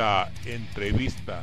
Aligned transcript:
La 0.00 0.32
entrevista. 0.46 1.42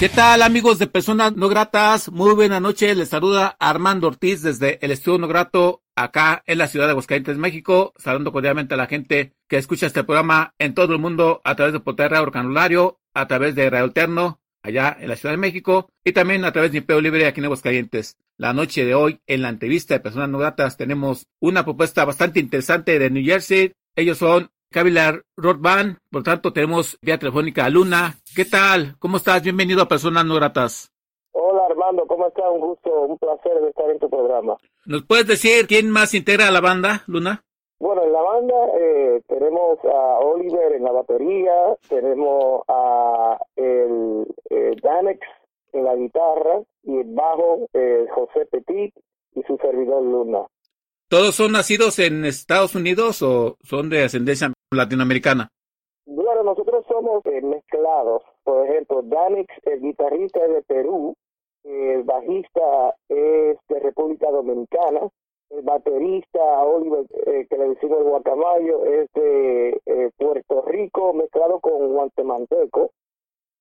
¿Qué 0.00 0.08
tal 0.08 0.42
amigos 0.42 0.80
de 0.80 0.88
Personas 0.88 1.36
No 1.36 1.48
Gratas? 1.48 2.10
Muy 2.10 2.34
buena 2.34 2.58
noche, 2.58 2.92
les 2.96 3.08
saluda 3.08 3.56
Armando 3.60 4.08
Ortiz 4.08 4.42
desde 4.42 4.84
el 4.84 4.90
Estudio 4.90 5.18
No 5.18 5.28
Grato 5.28 5.84
acá 5.94 6.42
en 6.46 6.58
la 6.58 6.66
ciudad 6.66 6.86
de 6.86 6.90
Aguascalientes, 6.90 7.36
México, 7.36 7.92
saludando 7.96 8.32
cordialmente 8.32 8.74
a 8.74 8.78
la 8.78 8.88
gente 8.88 9.36
que 9.46 9.58
escucha 9.58 9.86
este 9.86 10.02
programa 10.02 10.54
en 10.58 10.74
todo 10.74 10.94
el 10.94 10.98
mundo 10.98 11.40
a 11.44 11.54
través 11.54 11.72
de 11.72 11.78
Poterra 11.78 12.20
Orcanulario, 12.20 12.98
a 13.14 13.28
través 13.28 13.54
de 13.54 13.70
Radio 13.70 13.84
Alterno, 13.84 14.40
allá 14.62 14.96
en 15.00 15.08
la 15.08 15.16
Ciudad 15.16 15.34
de 15.34 15.38
México, 15.38 15.88
y 16.04 16.12
también 16.12 16.44
a 16.44 16.52
través 16.52 16.72
de 16.72 16.78
Impeo 16.78 17.00
Libre 17.00 17.26
aquí 17.26 17.40
en 17.40 17.46
Aguascalientes. 17.46 18.16
La 18.36 18.52
noche 18.52 18.84
de 18.84 18.94
hoy, 18.94 19.20
en 19.26 19.42
la 19.42 19.48
entrevista 19.48 19.94
de 19.94 20.00
Personas 20.00 20.28
No 20.28 20.38
Gratas, 20.38 20.76
tenemos 20.76 21.26
una 21.40 21.64
propuesta 21.64 22.04
bastante 22.04 22.40
interesante 22.40 22.98
de 22.98 23.10
New 23.10 23.24
Jersey. 23.24 23.72
Ellos 23.94 24.18
son 24.18 24.50
Cavilar 24.70 25.22
Rock 25.36 25.60
Band, 25.60 25.98
por 26.10 26.22
tanto 26.22 26.52
tenemos 26.52 26.98
vía 27.02 27.18
telefónica 27.18 27.66
a 27.66 27.70
Luna. 27.70 28.16
¿Qué 28.34 28.46
tal? 28.46 28.96
¿Cómo 28.98 29.18
estás? 29.18 29.42
Bienvenido 29.42 29.82
a 29.82 29.88
Personas 29.88 30.24
No 30.24 30.34
Gratas. 30.34 30.90
Hola 31.32 31.62
Armando, 31.68 32.06
¿cómo 32.06 32.26
estás? 32.26 32.46
Un 32.52 32.60
gusto, 32.60 32.90
un 33.02 33.18
placer 33.18 33.60
de 33.60 33.68
estar 33.68 33.90
en 33.90 33.98
tu 33.98 34.08
programa. 34.08 34.56
¿Nos 34.86 35.04
puedes 35.04 35.26
decir 35.26 35.66
quién 35.66 35.90
más 35.90 36.14
integra 36.14 36.50
la 36.50 36.60
banda, 36.60 37.04
Luna? 37.06 37.44
Bueno, 37.78 38.04
en 38.04 38.12
la 38.12 38.22
banda 38.22 38.54
eh, 39.16 39.22
tenemos 39.26 39.78
a 39.84 40.18
Oliver 40.20 40.72
en 40.72 40.84
la 40.84 40.92
batería, 40.92 41.76
tenemos 41.88 42.62
a 42.68 43.38
el 43.56 44.26
eh, 44.50 44.76
Danex 44.82 45.20
en 45.72 45.84
la 45.84 45.94
guitarra 45.94 46.62
y 46.82 46.98
el 46.98 47.14
bajo 47.14 47.68
eh, 47.72 48.06
José 48.10 48.46
Petit 48.46 48.94
y 49.34 49.42
su 49.42 49.56
servidor 49.58 50.02
Luna. 50.02 50.46
¿Todos 51.08 51.34
son 51.34 51.52
nacidos 51.52 51.98
en 51.98 52.24
Estados 52.24 52.74
Unidos 52.74 53.22
o 53.22 53.56
son 53.62 53.90
de 53.90 54.04
ascendencia 54.04 54.52
latinoamericana? 54.70 55.48
Bueno, 56.06 56.42
nosotros 56.42 56.84
somos 56.88 57.24
eh, 57.26 57.40
mezclados. 57.42 58.22
Por 58.44 58.66
ejemplo, 58.66 59.02
Danex, 59.02 59.46
el 59.64 59.80
guitarrista 59.80 60.44
es 60.44 60.54
de 60.54 60.62
Perú, 60.62 61.14
el 61.64 62.02
bajista 62.02 62.96
es 63.08 63.58
de 63.68 63.80
República 63.80 64.30
Dominicana, 64.30 65.08
el 65.56 65.62
baterista 65.62 66.40
Oliver, 66.62 67.04
eh, 67.26 67.46
que 67.48 67.58
le 67.58 67.68
decimos 67.70 67.98
el 67.98 68.04
guacamayo, 68.04 68.84
es 68.86 69.10
de 69.14 69.80
eh, 69.86 70.10
Puerto 70.16 70.62
Rico 70.62 71.12
mezclado 71.12 71.60
con 71.60 71.92
guantemanteco. 71.92 72.92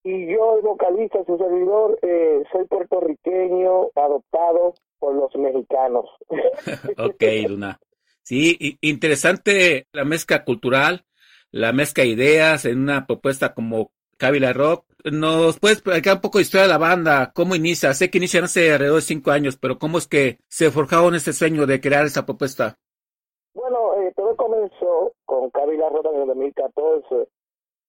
Y 0.04 0.28
yo, 0.28 0.58
el 0.58 0.64
vocalista, 0.64 1.24
su 1.26 1.38
servidor, 1.38 2.00
eh, 2.02 2.44
soy 2.52 2.66
puertorriqueño 2.66 3.90
adoptado 3.96 4.74
por 5.00 5.16
los 5.16 5.36
mexicanos. 5.36 6.06
ok, 6.98 7.24
Luna. 7.48 7.80
Sí, 8.24 8.78
interesante 8.82 9.88
la 9.92 10.06
mezcla 10.06 10.44
cultural, 10.44 11.06
la 11.52 11.74
mezcla 11.74 12.04
de 12.04 12.12
ideas 12.12 12.66
en 12.66 12.80
una 12.80 13.06
propuesta 13.06 13.54
como 13.54 13.92
Cávila 14.22 14.54
Rock. 14.54 14.86
¿Nos 15.12 15.60
puedes 15.60 15.82
platicar 15.82 16.18
un 16.18 16.22
poco 16.22 16.38
de 16.38 16.44
historia 16.44 16.68
de 16.68 16.70
la 16.70 16.78
banda? 16.78 17.32
¿Cómo 17.34 17.56
inicia? 17.56 17.92
Sé 17.96 18.12
que 18.12 18.20
inician 18.20 18.44
hace 18.44 18.72
alrededor 18.72 18.98
de 18.98 19.02
cinco 19.02 19.32
años, 19.32 19.58
pero 19.58 19.80
¿cómo 19.80 19.98
es 19.98 20.08
que 20.08 20.38
se 20.48 20.70
forjaron 20.70 21.16
ese 21.16 21.34
sueño 21.34 21.66
de 21.66 21.82
crear 21.82 22.06
esa 22.06 22.24
propuesta? 22.24 22.78
Bueno, 23.56 23.96
eh, 24.00 24.14
todo 24.16 24.36
comenzó 24.36 25.14
con 25.26 25.50
Kabila 25.50 25.90
Roda 25.90 26.12
en 26.14 26.22
el 26.22 26.28
2014. 26.28 27.28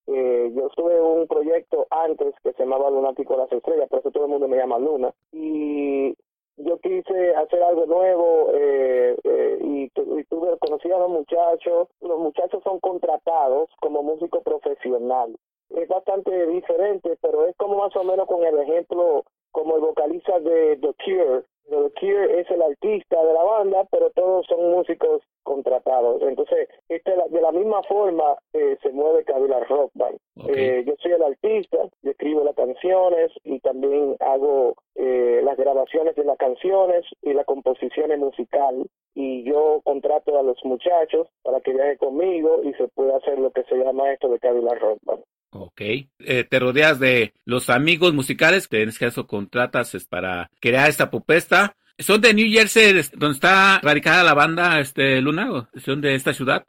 Eh, 0.07 0.53
yo 0.57 0.69
tuve 0.75 0.99
un 1.03 1.27
proyecto 1.27 1.87
antes 1.91 2.35
que 2.43 2.53
se 2.55 2.63
llamaba 2.63 2.91
Lunático 2.91 3.35
de 3.35 3.41
las 3.43 3.53
Estrellas, 3.53 3.89
por 3.91 4.01
eso 4.01 4.11
todo 4.11 4.25
el 4.25 4.31
mundo 4.31 4.49
me 4.49 4.57
llama 4.57 4.79
Luna. 4.79 5.13
Y 5.33 6.15
yo 6.57 6.79
quise 6.81 7.35
hacer 7.37 7.63
algo 7.63 7.85
nuevo 7.85 8.51
eh, 8.55 9.17
eh, 9.23 9.59
y, 9.61 9.89
tu- 9.91 10.19
y 10.19 10.25
tuve, 10.25 10.57
conocí 10.59 10.91
a 10.91 10.97
los 10.99 11.11
muchachos. 11.11 11.89
Los 12.01 12.19
muchachos 12.19 12.63
son 12.65 12.81
contratados 12.81 13.69
como 13.83 14.03
músico 14.03 14.43
profesional. 14.43 15.37
Es 15.77 15.89
bastante 15.89 16.47
diferente, 16.47 17.17
pero 17.21 17.47
es 17.47 17.57
como 17.57 17.77
más 17.77 17.95
o 17.97 18.05
menos 18.05 18.27
con 18.27 18.45
el 18.45 18.59
ejemplo 18.59 19.25
como 19.53 19.77
el 19.77 19.83
vocalista 19.83 20.39
de 20.41 20.77
The 20.77 20.95
Cure. 21.05 21.45
The 21.69 21.91
Cure 22.01 22.41
es 22.41 22.51
el 22.51 22.63
artista 22.63 23.25
de 23.25 23.33
la 23.33 23.43
banda, 23.43 23.87
pero 23.91 24.11
todos 24.11 24.47
son 24.47 24.73
músicos 24.73 25.23
contratados. 25.43 26.23
Entonces, 26.23 26.69
este, 26.89 27.13
de 27.13 27.41
la 27.41 27.53
misma 27.53 27.83
forma 27.85 28.37
eh, 28.53 28.77
se 28.83 28.91
mueve 28.91 29.25
Kabila 29.25 29.61
Rock 29.61 29.91
Band. 29.95 30.19
Eh, 30.49 30.85
yo 30.87 30.95
soy 31.01 31.13
el 31.13 31.23
artista, 31.23 31.79
yo 32.03 32.11
escribo 32.11 32.43
las 32.43 32.57
canciones 32.57 33.31
y 33.45 33.61
también 33.61 34.17
hago 34.21 34.75
eh, 34.97 35.41
las 35.45 35.57
grabaciones 35.57 36.17
de 36.17 36.25
las 36.25 36.39
canciones 36.39 37.05
y 37.23 37.33
las 37.33 37.47
composiciones 37.47 38.19
musical 38.19 38.87
y 39.15 39.45
yo 39.45 39.81
contrato 39.85 40.39
a 40.39 40.43
los 40.43 40.59
muchachos 40.65 41.29
para 41.43 41.61
que 41.61 41.73
viajen 41.73 41.99
conmigo 41.99 42.63
y 42.63 42.73
se 42.75 42.89
pueda 42.89 43.17
hacer 43.17 43.39
lo 43.39 43.51
que 43.51 43.63
se 43.65 43.77
llama 43.77 44.13
esto 44.13 44.29
de 44.29 44.39
Kabila 44.39 44.75
Rock 44.75 44.99
Band. 45.03 45.23
Ok. 45.55 45.81
Eh, 45.81 46.09
te 46.49 46.59
rodeas 46.59 46.99
de 46.99 47.35
los 47.45 47.69
amigos 47.69 48.15
musicales, 48.15 48.69
que 48.69 48.83
en 48.83 48.89
este 48.89 49.05
caso 49.05 49.27
contratas 49.27 49.95
es 49.95 50.07
para 50.07 50.51
crear 50.61 50.89
esta 50.89 51.11
propuesta. 51.11 51.77
¿Son 51.99 52.23
de 52.23 52.33
New 52.33 52.51
Jersey, 52.51 53.03
donde 53.13 53.35
está 53.35 53.79
radicada 53.83 54.25
la 54.25 54.33
banda, 54.33 54.81
este 54.81 55.21
Luna? 55.21 55.53
¿O 55.53 55.69
¿Son 55.79 56.01
de 56.01 56.15
esta 56.15 56.33
ciudad? 56.33 56.65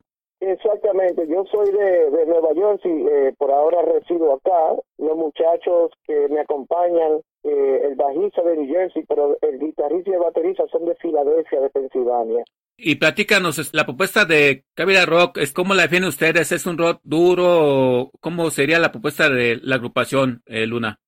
Exactamente, 0.45 1.25
yo 1.27 1.45
soy 1.49 1.71
de, 1.71 2.11
de 2.11 2.25
Nueva 2.25 2.53
York 2.53 2.81
y 2.83 3.07
eh, 3.07 3.33
por 3.37 3.49
ahora 3.49 3.81
resido 3.81 4.33
acá. 4.33 4.75
Los 4.97 5.15
muchachos 5.15 5.91
que 6.05 6.27
me 6.27 6.41
acompañan, 6.41 7.21
eh, 7.43 7.81
el 7.85 7.95
bajista 7.95 8.41
de 8.43 8.57
New 8.57 8.67
Jersey, 8.67 9.05
pero 9.07 9.37
el 9.41 9.59
guitarrista 9.59 10.09
y 10.09 10.13
el 10.13 10.19
baterista 10.19 10.65
son 10.69 10.85
de 10.85 10.95
Filadelfia, 10.95 11.61
de 11.61 11.69
Pensilvania. 11.69 12.43
Y 12.75 12.95
platícanos, 12.95 13.73
la 13.73 13.85
propuesta 13.85 14.25
de 14.25 14.65
Cabira 14.73 15.05
Rock, 15.05 15.37
es 15.37 15.53
¿cómo 15.53 15.75
la 15.75 15.83
definen 15.83 16.09
ustedes? 16.09 16.51
¿Es 16.51 16.65
un 16.65 16.77
rock 16.77 16.99
duro 17.03 18.11
cómo 18.19 18.49
sería 18.49 18.79
la 18.79 18.91
propuesta 18.91 19.29
de 19.29 19.59
la 19.61 19.75
agrupación, 19.75 20.41
eh, 20.47 20.65
Luna? 20.65 20.99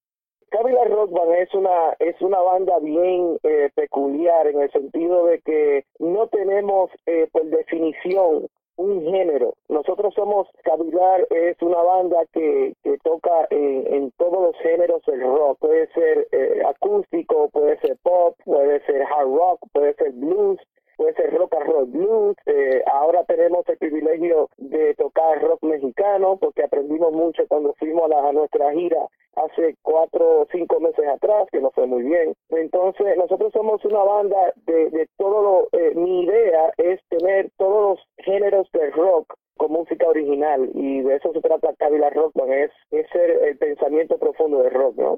Kabila 0.49 0.85
Rock 0.85 1.11
Band 1.11 1.33
es 1.33 1.53
una 1.53 1.91
es 1.99 2.21
una 2.21 2.39
banda 2.39 2.79
bien 2.79 3.37
eh, 3.43 3.69
peculiar 3.75 4.47
en 4.47 4.61
el 4.61 4.71
sentido 4.71 5.25
de 5.25 5.41
que 5.41 5.83
no 5.99 6.27
tenemos 6.27 6.89
eh, 7.05 7.27
por 7.31 7.43
definición 7.45 8.47
un 8.77 9.01
género. 9.03 9.53
Nosotros 9.69 10.13
somos 10.13 10.47
Cavilar 10.63 11.27
es 11.29 11.61
una 11.61 11.81
banda 11.81 12.25
que, 12.33 12.73
que 12.83 12.97
toca 12.99 13.47
en, 13.49 13.93
en 13.93 14.11
todos 14.11 14.41
los 14.41 14.55
géneros 14.57 15.01
del 15.05 15.21
rock. 15.21 15.59
Puede 15.59 15.87
ser 15.93 16.27
eh, 16.31 16.61
acústico, 16.67 17.49
puede 17.49 17.77
ser 17.79 17.97
pop, 18.03 18.35
puede 18.43 18.79
ser 18.85 19.03
hard 19.03 19.27
rock, 19.33 19.59
puede 19.73 19.93
ser 19.95 20.11
blues, 20.13 20.59
puede 20.97 21.13
ser 21.13 21.33
rock 21.35 21.55
and 21.55 21.67
roll 21.71 21.85
blues. 21.85 22.35
Eh, 22.45 22.83
ahora 22.91 23.23
tenemos 23.25 23.67
el 23.69 23.77
privilegio 23.77 24.49
de 24.57 24.93
tocar 24.95 25.41
rock 25.41 25.63
mexicano 25.63 26.37
porque 26.37 26.63
aprendimos 26.63 27.11
mucho 27.13 27.43
cuando 27.47 27.73
fuimos 27.75 28.05
a, 28.05 28.07
la- 28.09 28.29
a 28.29 28.31
nuestra 28.31 28.71
gira 28.73 29.07
hace 29.35 29.75
cuatro 29.81 30.41
o 30.41 30.47
cinco 30.51 30.79
meses 30.79 31.05
atrás, 31.07 31.47
que 31.51 31.61
nos 31.61 31.73
fue 31.73 31.85
muy 31.87 32.03
bien. 32.03 32.33
Entonces, 32.49 33.17
nosotros 33.17 33.51
somos 33.53 33.83
una 33.85 34.03
banda 34.03 34.53
de, 34.65 34.89
de 34.89 35.09
todo 35.17 35.41
lo, 35.71 35.79
eh, 35.79 35.93
mi 35.95 36.23
idea 36.23 36.71
es 36.77 36.99
tener 37.09 37.51
todos 37.57 37.97
los 37.97 38.25
géneros 38.25 38.67
del 38.73 38.91
rock 38.93 39.33
con 39.57 39.71
música 39.71 40.07
original 40.07 40.69
y 40.73 41.01
de 41.01 41.15
eso 41.15 41.31
se 41.33 41.41
trata 41.41 41.73
Kabila 41.77 42.09
Rock 42.09 42.33
Band, 42.35 42.51
es, 42.51 42.71
es 42.91 43.07
ser 43.09 43.29
el 43.47 43.57
pensamiento 43.57 44.17
profundo 44.17 44.61
del 44.61 44.73
rock, 44.73 44.97
¿no? 44.97 45.17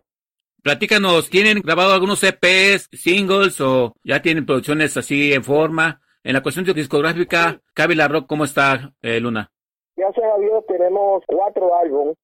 Platícanos, 0.61 1.29
¿tienen 1.29 1.61
grabado 1.61 1.93
algunos 1.93 2.23
EPs, 2.23 2.89
singles 2.91 3.61
o 3.61 3.95
ya 4.03 4.21
tienen 4.21 4.45
producciones 4.45 4.97
así 4.97 5.33
en 5.33 5.43
forma? 5.43 6.01
En 6.23 6.33
la 6.33 6.41
cuestión 6.41 6.65
discográfica, 6.65 7.61
Cabila 7.73 8.07
Rock, 8.07 8.27
¿cómo 8.27 8.43
está, 8.43 8.93
eh, 9.01 9.19
Luna? 9.19 9.49
Gracias 9.97 10.25
a 10.31 10.37
Dios 10.37 10.63
tenemos 10.67 11.23
cuatro 11.27 11.75
álbumes 11.75 12.15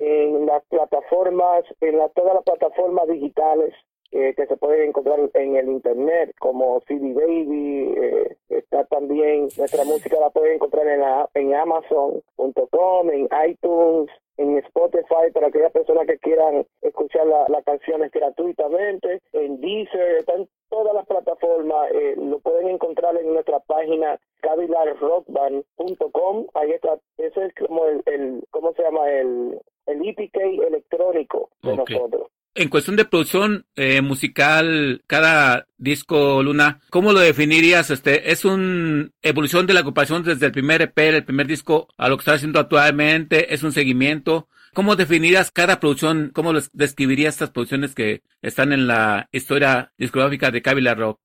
en 0.00 0.46
las 0.46 0.64
plataformas, 0.70 1.64
en 1.82 1.98
la- 1.98 2.08
todas 2.08 2.34
las 2.34 2.44
plataformas 2.44 3.06
digitales 3.08 3.74
eh, 4.12 4.34
que 4.34 4.44
se 4.46 4.56
pueden 4.56 4.88
encontrar 4.88 5.20
en 5.34 5.54
el 5.54 5.68
internet, 5.68 6.32
como 6.40 6.80
CD 6.88 7.12
Baby, 7.14 7.94
eh, 7.96 8.36
está 8.48 8.84
también, 8.86 9.42
nuestra 9.56 9.84
música 9.84 10.18
la 10.18 10.30
pueden 10.30 10.54
encontrar 10.54 10.88
en, 10.88 11.00
la, 11.00 11.28
en 11.34 11.54
Amazon.com, 11.54 13.10
en 13.10 13.28
iTunes, 13.48 14.10
en 14.36 14.58
Spotify 14.58 15.30
para 15.32 15.48
aquellas 15.48 15.70
personas 15.72 16.06
que 16.06 16.18
quieran 16.18 16.66
escuchar 16.82 17.26
las 17.26 17.64
canciones 17.64 18.10
gratuitamente, 18.10 19.20
en 19.32 19.60
Deezer, 19.60 20.16
están 20.18 20.48
todas 20.70 20.94
las 20.94 21.06
plataformas, 21.06 21.90
eh, 21.92 22.14
lo 22.16 22.40
pueden 22.40 22.68
encontrar 22.68 23.16
en 23.16 23.32
nuestra 23.32 23.60
página 23.60 24.18
cavilarrockband.com, 24.40 26.46
ahí 26.54 26.72
está, 26.72 26.98
ese 27.18 27.46
es 27.46 27.54
como 27.66 27.86
el, 27.86 28.02
el 28.06 28.42
¿cómo 28.50 28.72
se 28.74 28.82
llama? 28.82 29.08
El, 29.10 29.60
el 29.86 30.08
EPK 30.08 30.36
electrónico 30.66 31.50
de 31.62 31.76
nosotros. 31.76 32.28
En 32.52 32.68
cuestión 32.68 32.96
de 32.96 33.04
producción 33.04 33.64
eh, 33.76 34.02
musical, 34.02 35.04
cada 35.06 35.68
disco, 35.78 36.42
Luna, 36.42 36.80
¿cómo 36.90 37.12
lo 37.12 37.20
definirías? 37.20 37.90
Este, 37.90 38.32
¿Es 38.32 38.44
una 38.44 39.08
evolución 39.22 39.68
de 39.68 39.74
la 39.74 39.82
ocupación 39.82 40.24
desde 40.24 40.46
el 40.46 40.52
primer 40.52 40.82
EP, 40.82 40.98
el 40.98 41.24
primer 41.24 41.46
disco, 41.46 41.86
a 41.96 42.08
lo 42.08 42.16
que 42.16 42.22
está 42.22 42.34
haciendo 42.34 42.58
actualmente? 42.58 43.54
¿Es 43.54 43.62
un 43.62 43.70
seguimiento? 43.70 44.48
¿Cómo 44.74 44.96
definirías 44.96 45.52
cada 45.52 45.78
producción? 45.78 46.32
¿Cómo 46.34 46.52
describirías 46.72 47.34
estas 47.34 47.50
producciones 47.50 47.94
que 47.94 48.22
están 48.42 48.72
en 48.72 48.88
la 48.88 49.28
historia 49.30 49.92
discográfica 49.96 50.50
de 50.50 50.62
Kabila 50.62 50.94
Rock? 50.94 51.20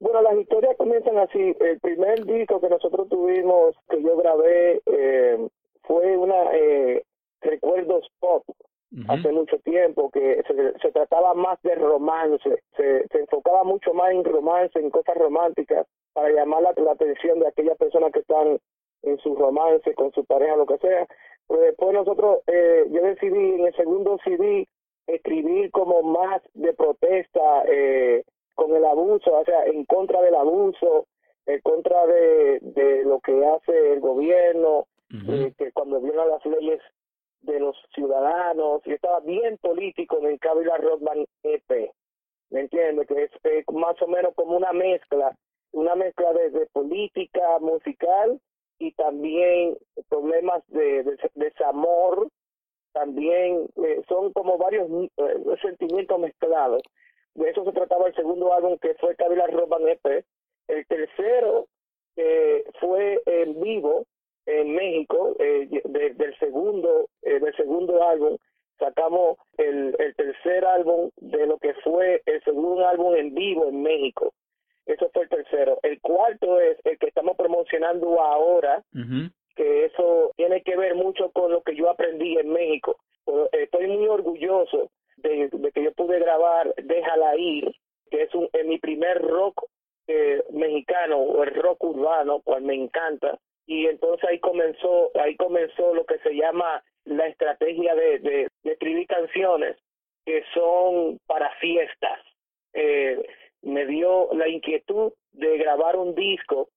Bueno, 0.00 0.22
las 0.22 0.38
comienzan 0.82 1.18
así. 1.18 1.54
El 1.60 1.78
primer 1.78 2.24
disco 2.24 2.60
que 2.60 2.68
nosotros 2.68 3.08
tuvimos, 3.08 3.76
que 3.88 4.02
yo 4.02 4.16
grabé, 4.16 4.82
eh, 4.86 5.48
fue 5.84 6.16
una 6.16 6.50
eh, 6.52 7.04
Recuerdos 7.40 8.06
Pop 8.18 8.44
hace 9.08 9.32
mucho 9.32 9.58
tiempo, 9.60 10.10
que 10.10 10.42
se, 10.82 10.92
trataba 10.92 11.32
más 11.34 11.58
de 11.62 11.74
romance, 11.76 12.62
se, 12.76 13.06
enfocaba 13.18 13.64
mucho 13.64 13.94
más 13.94 14.10
en 14.10 14.22
romance, 14.22 14.78
en 14.78 14.90
cosas 14.90 15.16
románticas, 15.16 15.86
para 16.12 16.28
llamar 16.28 16.62
la, 16.62 16.92
atención 16.92 17.38
de 17.40 17.48
aquellas 17.48 17.78
personas 17.78 18.12
que 18.12 18.18
están 18.18 18.58
en 19.02 19.18
su 19.18 19.34
romance, 19.34 19.94
con 19.94 20.12
su 20.12 20.24
pareja, 20.24 20.56
lo 20.56 20.66
que 20.66 20.78
sea. 20.78 21.06
Pero 21.48 21.60
después 21.60 21.94
nosotros, 21.94 22.40
eh, 22.48 22.84
yo 22.90 23.02
decidí 23.02 23.54
en 23.54 23.66
el 23.66 23.74
segundo 23.76 24.18
CD 24.24 24.68
escribir 25.06 25.70
como 25.70 26.02
más 26.02 26.42
de 26.52 26.74
protesta 26.74 27.64
eh, 27.66 28.24
con 28.54 28.74
el 28.74 28.84
abuso, 28.84 29.32
o 29.32 29.44
sea, 29.44 29.64
en 29.64 29.84
contra 29.84 30.20
del 30.22 30.34
abuso, 30.34 31.06
en 31.46 31.60
contra 31.60 32.06
de, 32.06 32.58
de 32.60 33.04
lo 33.04 33.20
que 33.20 33.44
hace 33.44 33.92
el 33.92 34.00
gobierno, 34.00 34.86
eh, 35.28 35.52
que 35.58 35.72
cuando 35.72 36.00
viola 36.00 36.24
las 36.24 36.44
leyes 36.46 36.80
de 37.42 37.60
los 37.60 37.76
ciudadanos 37.94 38.80
y 38.86 38.92
estaba 38.92 39.20
bien 39.20 39.58
político 39.58 40.18
en 40.18 40.26
el 40.26 40.40
Kabila 40.40 40.78
Rockman 40.78 41.26
EP. 41.42 41.90
¿Me 42.50 42.60
entiendes? 42.60 43.06
Que 43.06 43.24
es 43.24 43.64
más 43.72 44.00
o 44.00 44.06
menos 44.06 44.34
como 44.34 44.56
una 44.56 44.72
mezcla, 44.72 45.36
una 45.72 45.94
mezcla 45.94 46.32
de, 46.32 46.66
política 46.72 47.58
musical 47.60 48.40
y 48.78 48.92
también 48.92 49.76
problemas 50.08 50.62
de, 50.68 51.16
desamor, 51.34 52.28
también 52.92 53.68
eh, 53.76 54.02
son 54.08 54.32
como 54.32 54.58
varios 54.58 54.88
eh, 55.16 55.44
sentimientos 55.62 56.18
mezclados. 56.20 56.82
De 57.34 57.50
eso 57.50 57.64
se 57.64 57.72
trataba 57.72 58.08
el 58.08 58.14
segundo 58.14 58.52
álbum 58.52 58.78
que 58.78 58.94
fue 58.94 59.16
Kabila 59.16 59.46
Rockman 59.46 59.88
EP. 59.88 60.24
El 60.68 60.86
tercero 60.86 61.66
eh, 62.16 62.64
fue 62.80 63.22
en 63.26 63.60
vivo, 63.60 64.06
en 64.46 64.74
México 64.74 65.34
eh, 65.38 65.68
del 65.84 66.38
segundo 66.38 67.08
eh, 67.22 67.40
del 67.40 67.54
segundo 67.56 68.06
álbum. 68.06 68.36
Sacamos 68.78 69.38
el, 69.56 69.94
el 69.98 70.14
tercer 70.16 70.64
álbum 70.64 71.10
de 71.16 71.46
lo 71.46 71.58
que 71.58 71.74
fue 71.84 72.22
el 72.26 72.42
segundo 72.42 72.86
álbum 72.86 73.14
en 73.14 73.34
vivo 73.34 73.68
en 73.68 73.82
México. 73.82 74.32
Eso 74.86 75.08
fue 75.14 75.22
el 75.22 75.28
tercero. 75.28 75.78
El 75.82 76.00
cuarto 76.00 76.60
es 76.60 76.76
el 76.84 76.98
que 76.98 77.06
estamos 77.06 77.36
promocionando 77.36 78.20
ahora 78.20 78.82
que 79.54 79.84
eso 79.84 80.32
tiene 80.36 80.62
que 80.62 80.76
ver 80.76 80.94
mucho 80.94 81.30
con 81.30 81.52
lo 81.52 81.62
que 81.62 81.76
yo 81.76 81.90
aprendí 81.90 82.36
en 82.38 82.50
México. 82.50 82.96
Estoy 83.52 83.86
muy 83.86 84.08
orgulloso 84.08 84.90
de, 85.22 85.72
que 85.72 85.82
yo 85.82 85.92
pude 85.92 86.18
grabar 86.18 86.74
Déjala 86.76 87.36
ir 87.36 87.74
que 88.10 88.22
es 88.22 88.34
un 88.34 88.48
mi 88.66 88.78
primer 88.78 89.20
rock 89.22 89.64
eh, 90.06 90.42
mexicano 90.50 91.18
o 91.18 91.42
el 91.44 91.54
rock 91.54 91.84
urbano 91.84 92.40
cual 92.40 92.62
me 92.62 92.74
encanta 92.74 93.38
y 93.66 93.86
entonces 93.86 94.28
ahí 94.28 94.38
comenzó 94.40 95.10
ahí 95.14 95.36
comenzó 95.36 95.94
lo 95.94 96.04
que 96.04 96.18
se 96.18 96.34
llama 96.34 96.82
la 97.04 97.26
estrategia 97.26 97.94
de, 97.94 98.18
de, 98.18 98.48
escribir 98.64 99.06
canciones 99.06 99.76
que 100.26 100.42
son 100.54 101.18
para 101.26 101.50
fiestas 101.56 102.20
eh, 102.74 103.24
me 103.62 103.86
dio 103.86 104.28
la 104.32 104.48
inquietud 104.48 105.12
de 105.32 105.56
grabar 105.58 105.96
un 105.96 106.14
disco 106.14 106.68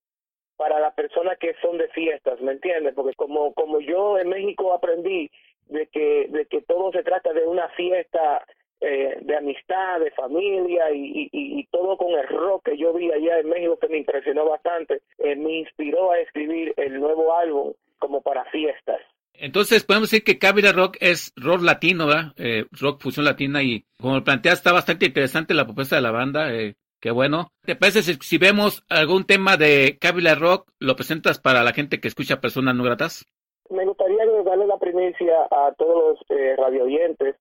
para 0.57 0.79
las 0.79 0.93
personas 0.93 1.37
que 1.37 1.53
son 1.61 1.77
de 1.77 1.89
fiestas, 1.89 2.39
¿me 2.39 2.53
entiendes? 2.53 2.93
Porque 2.95 3.13
como 3.15 3.53
como 3.53 3.79
yo 3.81 4.17
en 4.17 4.29
México 4.29 4.73
aprendí 4.73 5.29
de 5.67 5.87
que 5.87 6.27
de 6.29 6.45
que 6.45 6.61
todo 6.61 6.91
se 6.91 7.03
trata 7.03 7.33
de 7.33 7.45
una 7.45 7.69
fiesta 7.69 8.45
eh, 8.81 9.17
de 9.21 9.37
amistad, 9.37 9.99
de 9.99 10.11
familia 10.11 10.91
y, 10.91 11.29
y, 11.31 11.65
todo 11.71 11.97
con 11.97 12.11
el 12.11 12.27
rock 12.27 12.65
que 12.65 12.77
yo 12.77 12.93
vi 12.93 13.11
allá 13.11 13.39
en 13.39 13.49
México 13.49 13.77
que 13.79 13.87
me 13.87 13.97
impresionó 13.97 14.45
bastante, 14.45 15.01
eh, 15.19 15.35
me 15.35 15.59
inspiró 15.59 16.11
a 16.11 16.19
escribir 16.19 16.73
el 16.77 16.99
nuevo 16.99 17.35
álbum 17.35 17.73
como 17.97 18.21
para 18.21 18.45
fiestas. 18.45 19.01
Entonces 19.33 19.83
podemos 19.83 20.09
decir 20.09 20.23
que 20.23 20.39
Cabira 20.39 20.71
Rock 20.71 20.97
es 20.99 21.33
rock 21.35 21.61
latino, 21.61 22.07
¿verdad? 22.07 22.33
Eh, 22.37 22.65
rock 22.71 23.01
fusión 23.01 23.25
latina 23.25 23.63
y 23.63 23.85
como 23.99 24.23
planteas 24.23 24.59
está 24.59 24.71
bastante 24.71 25.07
interesante 25.07 25.53
la 25.53 25.65
propuesta 25.65 25.95
de 25.95 26.01
la 26.01 26.11
banda. 26.11 26.53
Eh, 26.53 26.75
qué 26.99 27.11
bueno. 27.11 27.51
¿Te 27.63 27.75
parece 27.75 28.03
si, 28.03 28.37
vemos 28.37 28.83
algún 28.89 29.25
tema 29.25 29.57
de 29.57 29.97
Cabila 29.99 30.35
Rock, 30.35 30.69
lo 30.79 30.95
presentas 30.95 31.39
para 31.39 31.63
la 31.63 31.73
gente 31.73 31.99
que 31.99 32.07
escucha 32.07 32.41
personas 32.41 32.75
no 32.75 32.83
gratas? 32.83 33.25
Me 33.69 33.85
gustaría 33.85 34.24
darle 34.55 34.67
la 34.67 34.77
primicia 34.77 35.47
a 35.51 35.73
todos 35.77 36.17
los 36.17 36.25
eh, 36.29 36.55
radioyentes 36.55 37.35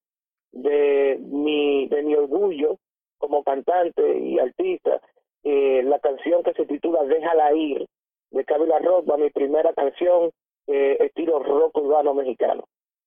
de 0.51 1.17
mi, 1.21 1.87
de 1.87 2.03
mi 2.03 2.15
orgullo 2.15 2.79
como 3.19 3.45
cantante 3.45 4.19
y 4.19 4.39
artista, 4.39 5.01
eh, 5.45 5.83
la 5.85 6.01
canción 6.01 6.43
que 6.43 6.53
se 6.55 6.67
titula 6.67 7.05
Déjala 7.05 7.55
ir, 7.55 7.87
de 8.31 8.45
Kabila 8.45 8.81
Rock, 8.81 9.09
va 9.11 9.17
mi 9.17 9.31
primera 9.31 9.73
canción, 9.75 10.31
eh, 10.67 10.97
estilo 11.01 11.39
rock 11.39 11.77
urbano 11.77 12.15
mexicano. 12.15 12.65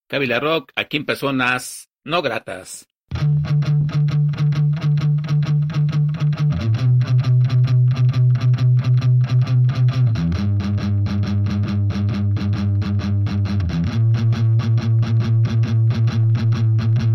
Kabila 0.07 0.39
Rock, 0.39 0.71
aquí 0.75 0.98
en 0.98 1.06
personas 1.06 1.89
no 2.06 2.21
gratas. 2.21 2.88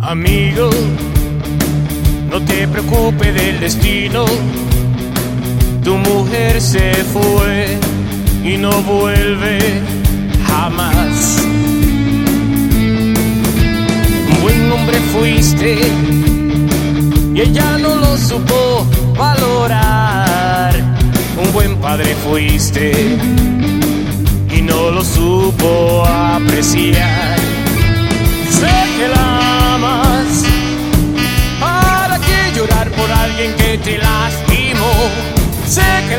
Amigo, 0.03 0.69
no 2.29 2.41
te 2.45 2.67
preocupes 2.67 3.33
del 3.35 3.61
destino. 3.61 4.25
Tu 5.85 5.97
mujer 5.97 6.61
se 6.61 6.93
fue 7.05 7.79
y 8.45 8.57
no 8.59 8.83
vuelve 8.83 9.81
jamás. 10.45 11.39
Un 14.29 14.43
buen 14.43 14.73
hombre 14.73 14.99
fuiste 15.13 15.79
y 17.33 17.41
ella 17.41 17.79
no 17.79 17.95
lo 17.95 18.19
supo 18.19 18.85
valorar. 19.17 20.75
Un 21.41 21.53
buen 21.53 21.77
padre 21.77 22.17
fuiste 22.29 23.17
y 24.53 24.63
no 24.63 24.91
lo 24.91 25.05
supo 25.05 26.05
apreciar. 26.05 27.39
Sé 28.51 28.69
que 28.99 29.09
la 29.09 29.52
te 33.79 33.99
lastimó? 33.99 34.93
Sé 35.67 35.83
que 36.09 36.17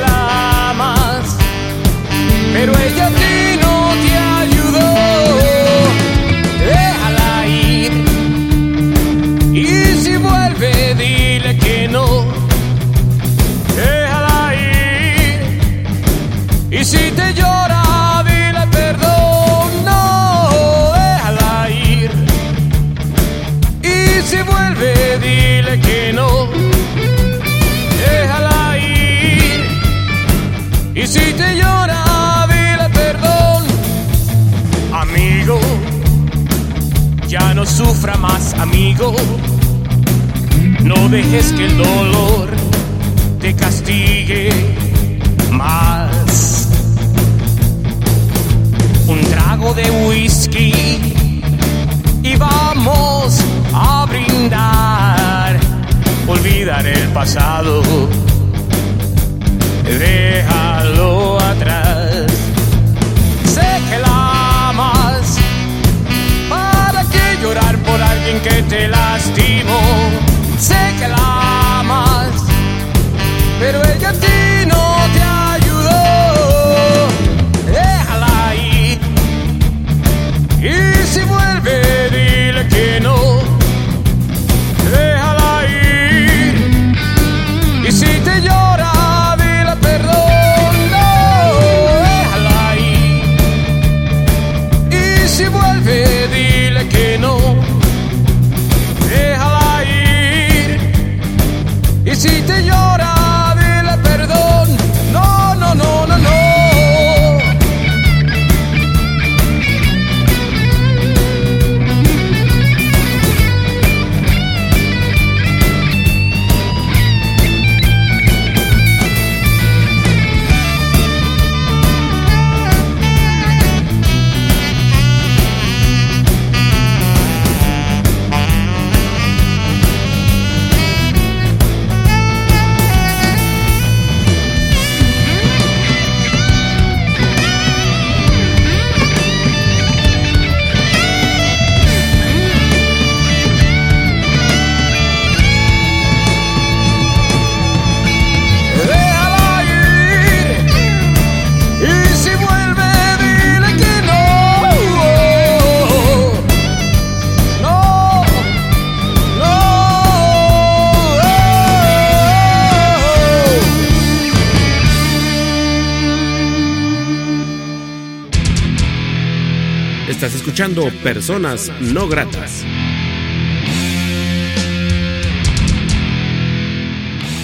escuchando 170.53 170.87
Personas 171.01 171.71
No 171.81 172.07
Gratas. 172.07 172.63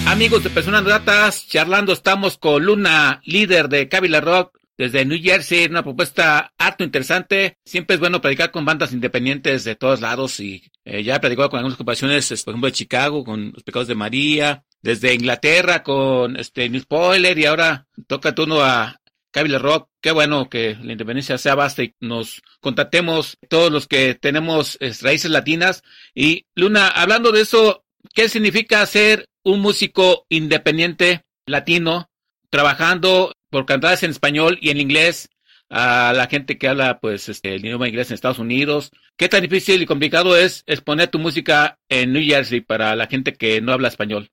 Amigos 0.06 0.44
de 0.44 0.52
Personas 0.52 0.84
Gratas, 0.84 1.48
charlando 1.48 1.92
estamos 1.92 2.38
con 2.38 2.64
Luna, 2.64 3.20
líder 3.26 3.68
de 3.68 3.90
Kabila 3.90 4.22
Rock 4.22 4.60
desde 4.78 5.06
New 5.06 5.20
Jersey, 5.20 5.66
una 5.66 5.82
propuesta 5.82 6.54
harto 6.56 6.84
interesante. 6.84 7.58
Siempre 7.66 7.96
es 7.96 8.00
bueno 8.00 8.22
predicar 8.22 8.52
con 8.52 8.64
bandas 8.64 8.94
independientes 8.94 9.64
de 9.64 9.74
todos 9.74 10.02
lados 10.02 10.40
y 10.40 10.70
eh, 10.86 11.02
ya 11.04 11.16
he 11.16 11.20
predicado 11.20 11.50
con 11.50 11.58
algunas 11.58 11.78
ocupaciones, 11.78 12.28
por 12.44 12.52
ejemplo, 12.52 12.68
de 12.68 12.74
Chicago, 12.74 13.24
con 13.24 13.54
Los 13.54 13.64
Pecados 13.64 13.88
de 13.88 13.96
María, 13.96 14.64
desde 14.82 15.14
Inglaterra 15.14 15.84
con 15.84 16.38
este 16.38 16.70
New 16.70 16.82
Spoiler 16.82 17.38
y 17.38 17.46
ahora 17.46 17.88
toca 18.08 18.34
turno 18.34 18.62
a 18.62 18.99
Kabila 19.32 19.60
Rock. 19.60 19.90
Qué 20.02 20.12
bueno 20.12 20.50
que 20.50 20.78
la 20.82 20.92
independencia 20.92 21.38
sea 21.38 21.56
vasta 21.56 21.84
y 21.84 21.94
nos 22.00 22.42
contactemos 22.62 23.38
todos 23.50 23.72
los 23.72 23.88
que 23.88 24.16
tenemos 24.16 24.78
raíces 25.02 25.32
latinas. 25.32 25.84
Y 26.14 26.46
Luna, 26.56 26.88
hablando 26.88 27.32
de 27.32 27.42
eso, 27.42 27.84
¿qué 28.14 28.30
significa 28.30 28.86
ser 28.86 29.28
un 29.44 29.62
músico 29.62 30.26
independiente 30.30 31.24
latino 31.46 32.10
trabajando 32.50 33.34
por 33.50 33.66
cantadas 33.66 34.04
en 34.04 34.12
español 34.12 34.58
y 34.62 34.70
en 34.70 34.80
inglés 34.80 35.30
a 35.70 36.14
la 36.16 36.28
gente 36.28 36.58
que 36.58 36.68
habla 36.68 37.00
pues 37.00 37.30
este, 37.30 37.56
el 37.56 37.66
idioma 37.66 37.88
inglés 37.88 38.10
en 38.10 38.16
Estados 38.16 38.40
Unidos? 38.40 38.92
¿Qué 39.18 39.30
tan 39.30 39.42
difícil 39.42 39.82
y 39.82 39.86
complicado 39.86 40.36
es 40.36 40.64
exponer 40.66 41.10
tu 41.10 41.20
música 41.20 41.78
en 41.90 42.14
New 42.14 42.24
Jersey 42.24 42.62
para 42.62 42.96
la 42.96 43.08
gente 43.08 43.34
que 43.34 43.62
no 43.62 43.74
habla 43.74 43.90
español? 43.90 44.32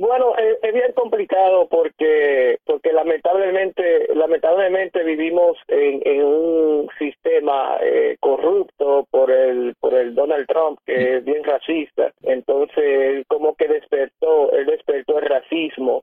Bueno, 0.00 0.34
es, 0.38 0.56
es 0.62 0.72
bien 0.72 0.92
complicado 0.94 1.68
porque 1.68 2.58
porque 2.64 2.90
lamentablemente 2.90 4.08
lamentablemente 4.14 5.04
vivimos 5.04 5.58
en, 5.68 6.00
en 6.06 6.24
un 6.24 6.88
sistema 6.98 7.76
eh, 7.82 8.16
corrupto 8.18 9.06
por 9.10 9.30
el 9.30 9.74
por 9.78 9.92
el 9.92 10.14
Donald 10.14 10.46
Trump 10.46 10.78
que 10.86 11.18
es 11.18 11.24
bien 11.26 11.44
racista. 11.44 12.14
Entonces 12.22 13.26
como 13.28 13.54
que 13.56 13.68
despertó 13.68 14.50
él 14.52 14.64
despertó 14.64 15.18
el 15.18 15.26
racismo 15.26 16.02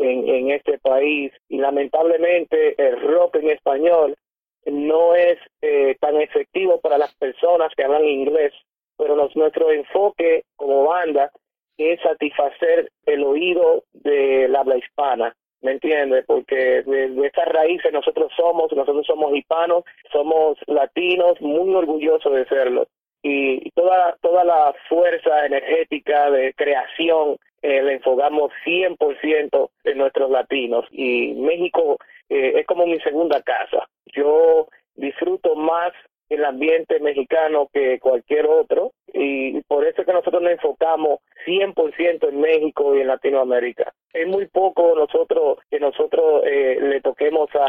en, 0.00 0.28
en 0.28 0.50
este 0.50 0.78
país 0.78 1.30
y 1.48 1.58
lamentablemente 1.58 2.74
el 2.84 3.00
rock 3.00 3.36
en 3.36 3.50
español 3.50 4.16
no 4.64 5.14
es 5.14 5.38
eh, 5.62 5.96
tan 6.00 6.20
efectivo 6.20 6.80
para 6.80 6.98
las 6.98 7.14
personas 7.14 7.72
que 7.76 7.84
hablan 7.84 8.06
inglés, 8.06 8.52
pero 8.96 9.14
nuestro 9.14 9.70
enfoque 9.70 10.42
como 10.56 10.86
banda 10.86 11.30
es 11.78 12.00
satisfacer 12.00 12.90
el 13.06 13.24
oído 13.24 13.84
del 13.92 14.54
habla 14.54 14.76
hispana, 14.76 15.34
¿me 15.60 15.72
entiendes? 15.72 16.24
Porque 16.26 16.82
de, 16.82 17.08
de 17.10 17.26
estas 17.26 17.48
raíces 17.48 17.92
nosotros 17.92 18.32
somos, 18.36 18.72
nosotros 18.72 19.06
somos 19.06 19.34
hispanos, 19.34 19.84
somos 20.12 20.58
latinos, 20.66 21.40
muy 21.40 21.74
orgullosos 21.74 22.32
de 22.32 22.46
serlo. 22.46 22.86
Y 23.22 23.70
toda, 23.72 24.16
toda 24.20 24.44
la 24.44 24.74
fuerza 24.88 25.46
energética 25.46 26.30
de 26.30 26.54
creación 26.54 27.36
eh, 27.62 27.82
la 27.82 27.92
enfocamos 27.94 28.52
100% 28.64 29.70
en 29.84 29.98
nuestros 29.98 30.30
latinos. 30.30 30.84
Y 30.92 31.34
México 31.34 31.98
eh, 32.28 32.52
es 32.56 32.66
como 32.66 32.86
mi 32.86 33.00
segunda 33.00 33.42
casa. 33.42 33.88
Yo 34.14 34.68
disfruto 34.94 35.56
más 35.56 35.92
el 36.28 36.44
ambiente 36.44 37.00
mexicano 37.00 37.68
que 37.72 37.98
cualquier 37.98 38.46
otro 38.46 38.92
y 39.12 39.60
por 39.62 39.84
eso 39.84 40.00
es 40.00 40.06
que 40.06 40.12
nosotros 40.12 40.42
nos 40.42 40.52
enfocamos 40.52 41.20
100% 41.46 42.28
en 42.28 42.40
México 42.40 42.96
y 42.96 43.00
en 43.00 43.06
Latinoamérica. 43.08 43.92
Es 44.12 44.26
muy 44.26 44.46
poco 44.46 44.94
nosotros 44.96 45.58
que 45.70 45.78
nosotros 45.78 46.42
eh, 46.44 46.78
le 46.80 47.00
toquemos 47.00 47.48
a, 47.54 47.66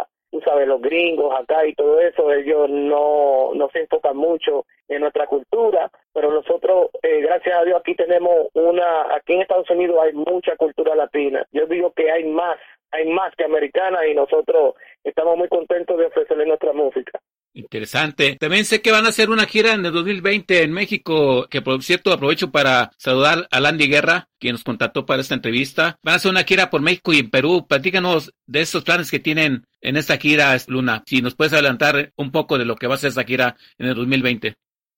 a, 0.00 0.06
tú 0.34 0.40
sabes, 0.40 0.66
los 0.66 0.80
gringos 0.80 1.32
acá 1.32 1.64
y 1.64 1.74
todo 1.74 2.00
eso, 2.00 2.32
ellos 2.32 2.68
no, 2.68 3.52
no 3.54 3.68
se 3.70 3.82
enfocan 3.82 4.16
mucho 4.16 4.66
en 4.88 5.00
nuestra 5.00 5.28
cultura, 5.28 5.88
pero 6.12 6.32
nosotros, 6.32 6.90
eh, 7.02 7.20
gracias 7.20 7.56
a 7.56 7.64
Dios, 7.64 7.78
aquí 7.78 7.94
tenemos 7.94 8.48
una, 8.52 9.14
aquí 9.14 9.34
en 9.34 9.42
Estados 9.42 9.70
Unidos 9.70 9.96
hay 10.02 10.12
mucha 10.12 10.56
cultura 10.56 10.96
latina. 10.96 11.46
Yo 11.52 11.66
digo 11.66 11.92
que 11.92 12.10
hay 12.10 12.24
más, 12.24 12.58
hay 12.90 13.06
más 13.06 13.32
que 13.36 13.44
americana 13.44 14.06
y 14.08 14.14
nosotros 14.14 14.74
estamos 15.04 15.36
muy 15.36 15.48
contentos 15.48 15.96
de 15.98 16.06
ofrecerle 16.06 16.46
nuestra 16.46 16.72
música. 16.72 17.20
Interesante. 17.64 18.36
También 18.38 18.64
sé 18.64 18.82
que 18.82 18.92
van 18.92 19.06
a 19.06 19.08
hacer 19.08 19.30
una 19.30 19.46
gira 19.46 19.72
en 19.72 19.84
el 19.84 19.92
2020 19.92 20.62
en 20.62 20.72
México, 20.72 21.46
que 21.50 21.62
por 21.62 21.82
cierto 21.82 22.12
aprovecho 22.12 22.50
para 22.50 22.90
saludar 22.98 23.48
a 23.50 23.60
Landy 23.60 23.88
Guerra, 23.88 24.28
quien 24.38 24.52
nos 24.52 24.64
contactó 24.64 25.06
para 25.06 25.22
esta 25.22 25.34
entrevista. 25.34 25.98
Van 26.02 26.12
a 26.12 26.16
hacer 26.16 26.30
una 26.30 26.44
gira 26.44 26.70
por 26.70 26.82
México 26.82 27.12
y 27.12 27.18
en 27.18 27.30
Perú. 27.30 27.66
Platícanos 27.66 28.32
de 28.46 28.60
esos 28.60 28.84
planes 28.84 29.10
que 29.10 29.18
tienen 29.18 29.64
en 29.80 29.96
esta 29.96 30.18
gira, 30.18 30.54
Luna. 30.68 31.02
Si 31.06 31.22
nos 31.22 31.34
puedes 31.34 31.52
adelantar 31.52 32.12
un 32.16 32.30
poco 32.30 32.58
de 32.58 32.66
lo 32.66 32.76
que 32.76 32.86
va 32.86 32.94
a 32.94 32.98
ser 32.98 33.08
esa 33.08 33.24
gira 33.24 33.56
en 33.78 33.86
el 33.86 33.94
2020. 33.94 34.54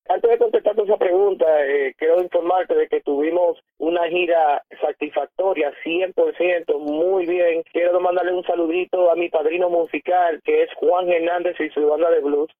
Antes 0.08 0.30
de 0.30 0.38
contestar 0.38 0.78
esa 0.78 0.96
pregunta, 0.96 1.46
eh, 1.66 1.94
quiero 1.96 2.22
informarte 2.22 2.74
de 2.74 2.88
que 2.88 3.00
tuvimos 3.00 3.58
una 3.78 4.08
gira 4.08 4.62
satisfactoria, 4.80 5.72
100%, 5.84 6.78
muy 6.78 7.26
bien. 7.26 7.62
Quiero 7.72 8.00
mandarle 8.00 8.32
un 8.32 8.44
saludito 8.44 9.10
a 9.10 9.16
mi 9.16 9.28
padrino 9.28 9.68
musical, 9.68 10.40
que 10.44 10.62
es 10.62 10.70
Juan 10.76 11.10
Hernández 11.10 11.60
y 11.60 11.68
su 11.70 11.86
banda 11.86 12.10
de 12.10 12.20
blues. 12.20 12.50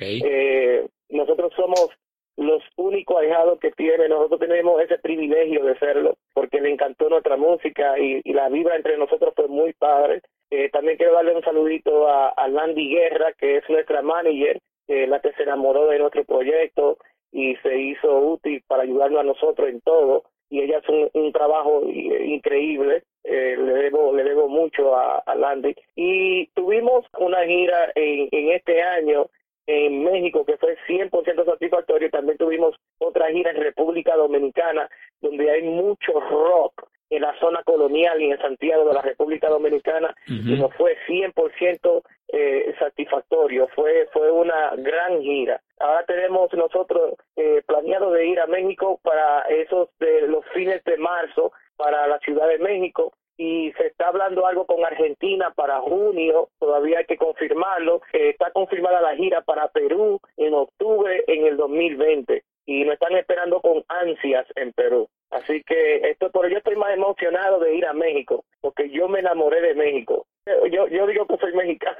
Eh, 0.00 0.86
nosotros 1.08 1.52
somos 1.56 1.90
los 2.36 2.62
únicos 2.76 3.16
ahijados 3.16 3.58
que 3.60 3.70
tiene, 3.72 4.08
nosotros 4.08 4.40
tenemos 4.40 4.80
ese 4.82 4.98
privilegio 4.98 5.64
de 5.64 5.78
serlo, 5.78 6.16
porque 6.34 6.60
le 6.60 6.70
encantó 6.70 7.08
nuestra 7.08 7.36
música 7.36 7.98
y, 7.98 8.20
y 8.24 8.32
la 8.34 8.50
vibra 8.50 8.76
entre 8.76 8.98
nosotros 8.98 9.32
fue 9.34 9.48
muy 9.48 9.72
padre. 9.72 10.20
Eh, 10.50 10.68
también 10.70 10.98
quiero 10.98 11.14
darle 11.14 11.34
un 11.34 11.42
saludito 11.42 12.06
a, 12.08 12.28
a 12.28 12.48
Landy 12.48 12.90
Guerra, 12.90 13.32
que 13.38 13.56
es 13.56 13.64
nuestra 13.70 14.02
manager, 14.02 14.60
eh, 14.88 15.06
la 15.06 15.20
que 15.20 15.32
se 15.32 15.42
enamoró 15.42 15.86
de 15.88 15.98
nuestro 15.98 16.24
proyecto 16.24 16.98
y 17.32 17.56
se 17.56 17.76
hizo 17.76 18.18
útil 18.18 18.62
para 18.66 18.84
ayudarnos 18.84 19.20
a 19.20 19.24
nosotros 19.24 19.68
en 19.68 19.80
todo. 19.80 20.24
Y 20.50 20.60
ella 20.60 20.78
hace 20.78 21.10
un, 21.12 21.32
trabajo 21.32 21.82
increíble. 21.86 23.02
Eh, 23.24 23.56
le 23.58 23.72
debo 23.74 24.12
le 24.12 24.22
debo 24.22 24.48
mucho 24.48 24.94
a, 24.94 25.18
a, 25.18 25.34
Landy 25.34 25.74
y 25.96 26.46
tuvimos 26.54 27.04
una 27.18 27.44
gira 27.44 27.90
en, 27.96 28.28
en 28.30 28.52
este 28.52 28.80
año 28.80 29.26
en 29.66 30.04
México 30.04 30.44
que 30.44 30.56
fue 30.58 30.76
100% 30.86 31.44
satisfactorio 31.44 32.08
también 32.10 32.38
tuvimos 32.38 32.76
otra 32.98 33.28
gira 33.32 33.50
en 33.50 33.56
República 33.56 34.14
Dominicana 34.14 34.88
donde 35.20 35.50
hay 35.50 35.62
mucho 35.62 36.20
rock 36.20 36.88
en 37.10 37.22
la 37.22 37.38
zona 37.38 37.62
colonial 37.62 38.20
y 38.20 38.30
en 38.30 38.38
Santiago 38.38 38.84
de 38.86 38.94
la 38.94 39.02
República 39.02 39.48
Dominicana 39.48 40.14
y 40.26 40.54
nos 40.54 40.74
fue 40.74 40.96
100% 41.06 42.02
eh, 42.28 42.74
satisfactorio, 42.78 43.68
fue 43.74 44.08
fue 44.12 44.30
una 44.30 44.72
gran 44.76 45.20
gira. 45.22 45.60
Ahora 45.78 46.04
tenemos 46.04 46.52
nosotros 46.54 47.14
eh, 47.36 47.62
planeado 47.66 48.10
de 48.10 48.26
ir 48.26 48.40
a 48.40 48.46
México 48.46 48.98
para 49.02 49.42
esos 49.42 49.88
de 50.00 50.26
los 50.26 50.44
fines 50.52 50.82
de 50.84 50.96
marzo 50.96 51.52
para 51.76 52.06
la 52.06 52.18
Ciudad 52.20 52.48
de 52.48 52.58
México 52.58 53.12
y 53.36 53.72
se 53.72 53.88
está 53.88 54.08
hablando 54.08 54.46
algo 54.46 54.64
con 54.64 54.84
Argentina 54.84 55.52
para 55.54 55.80
junio, 55.80 56.48
todavía 56.58 57.00
hay 57.00 57.04
que 57.04 57.18
confirmarlo. 57.18 58.00
Eh, 58.12 58.30
está 58.30 58.50
confirmada 58.50 59.00
la 59.00 59.14
gira 59.14 59.42
para 59.42 59.68
Perú 59.68 60.20
en 60.36 60.54
octubre 60.54 61.22
en 61.26 61.46
el 61.46 61.56
2020 61.56 62.42
y 62.66 62.84
nos 62.84 62.94
están 62.94 63.16
esperando 63.16 63.60
con 63.60 63.84
ansias 63.88 64.46
en 64.56 64.72
Perú. 64.72 65.08
Así 65.30 65.62
que 65.62 65.96
esto, 66.10 66.30
por 66.30 66.50
yo 66.50 66.58
estoy 66.58 66.76
más 66.76 66.92
emocionado 66.92 67.60
de 67.60 67.74
ir 67.74 67.86
a 67.86 67.92
México, 67.92 68.44
porque 68.60 68.90
yo 68.90 69.08
me 69.08 69.20
enamoré 69.20 69.60
de 69.60 69.74
México. 69.74 70.26
Yo, 70.70 70.86
yo 70.88 71.06
digo 71.06 71.26
que 71.26 71.36
soy 71.38 71.52
mexicano. 71.54 71.96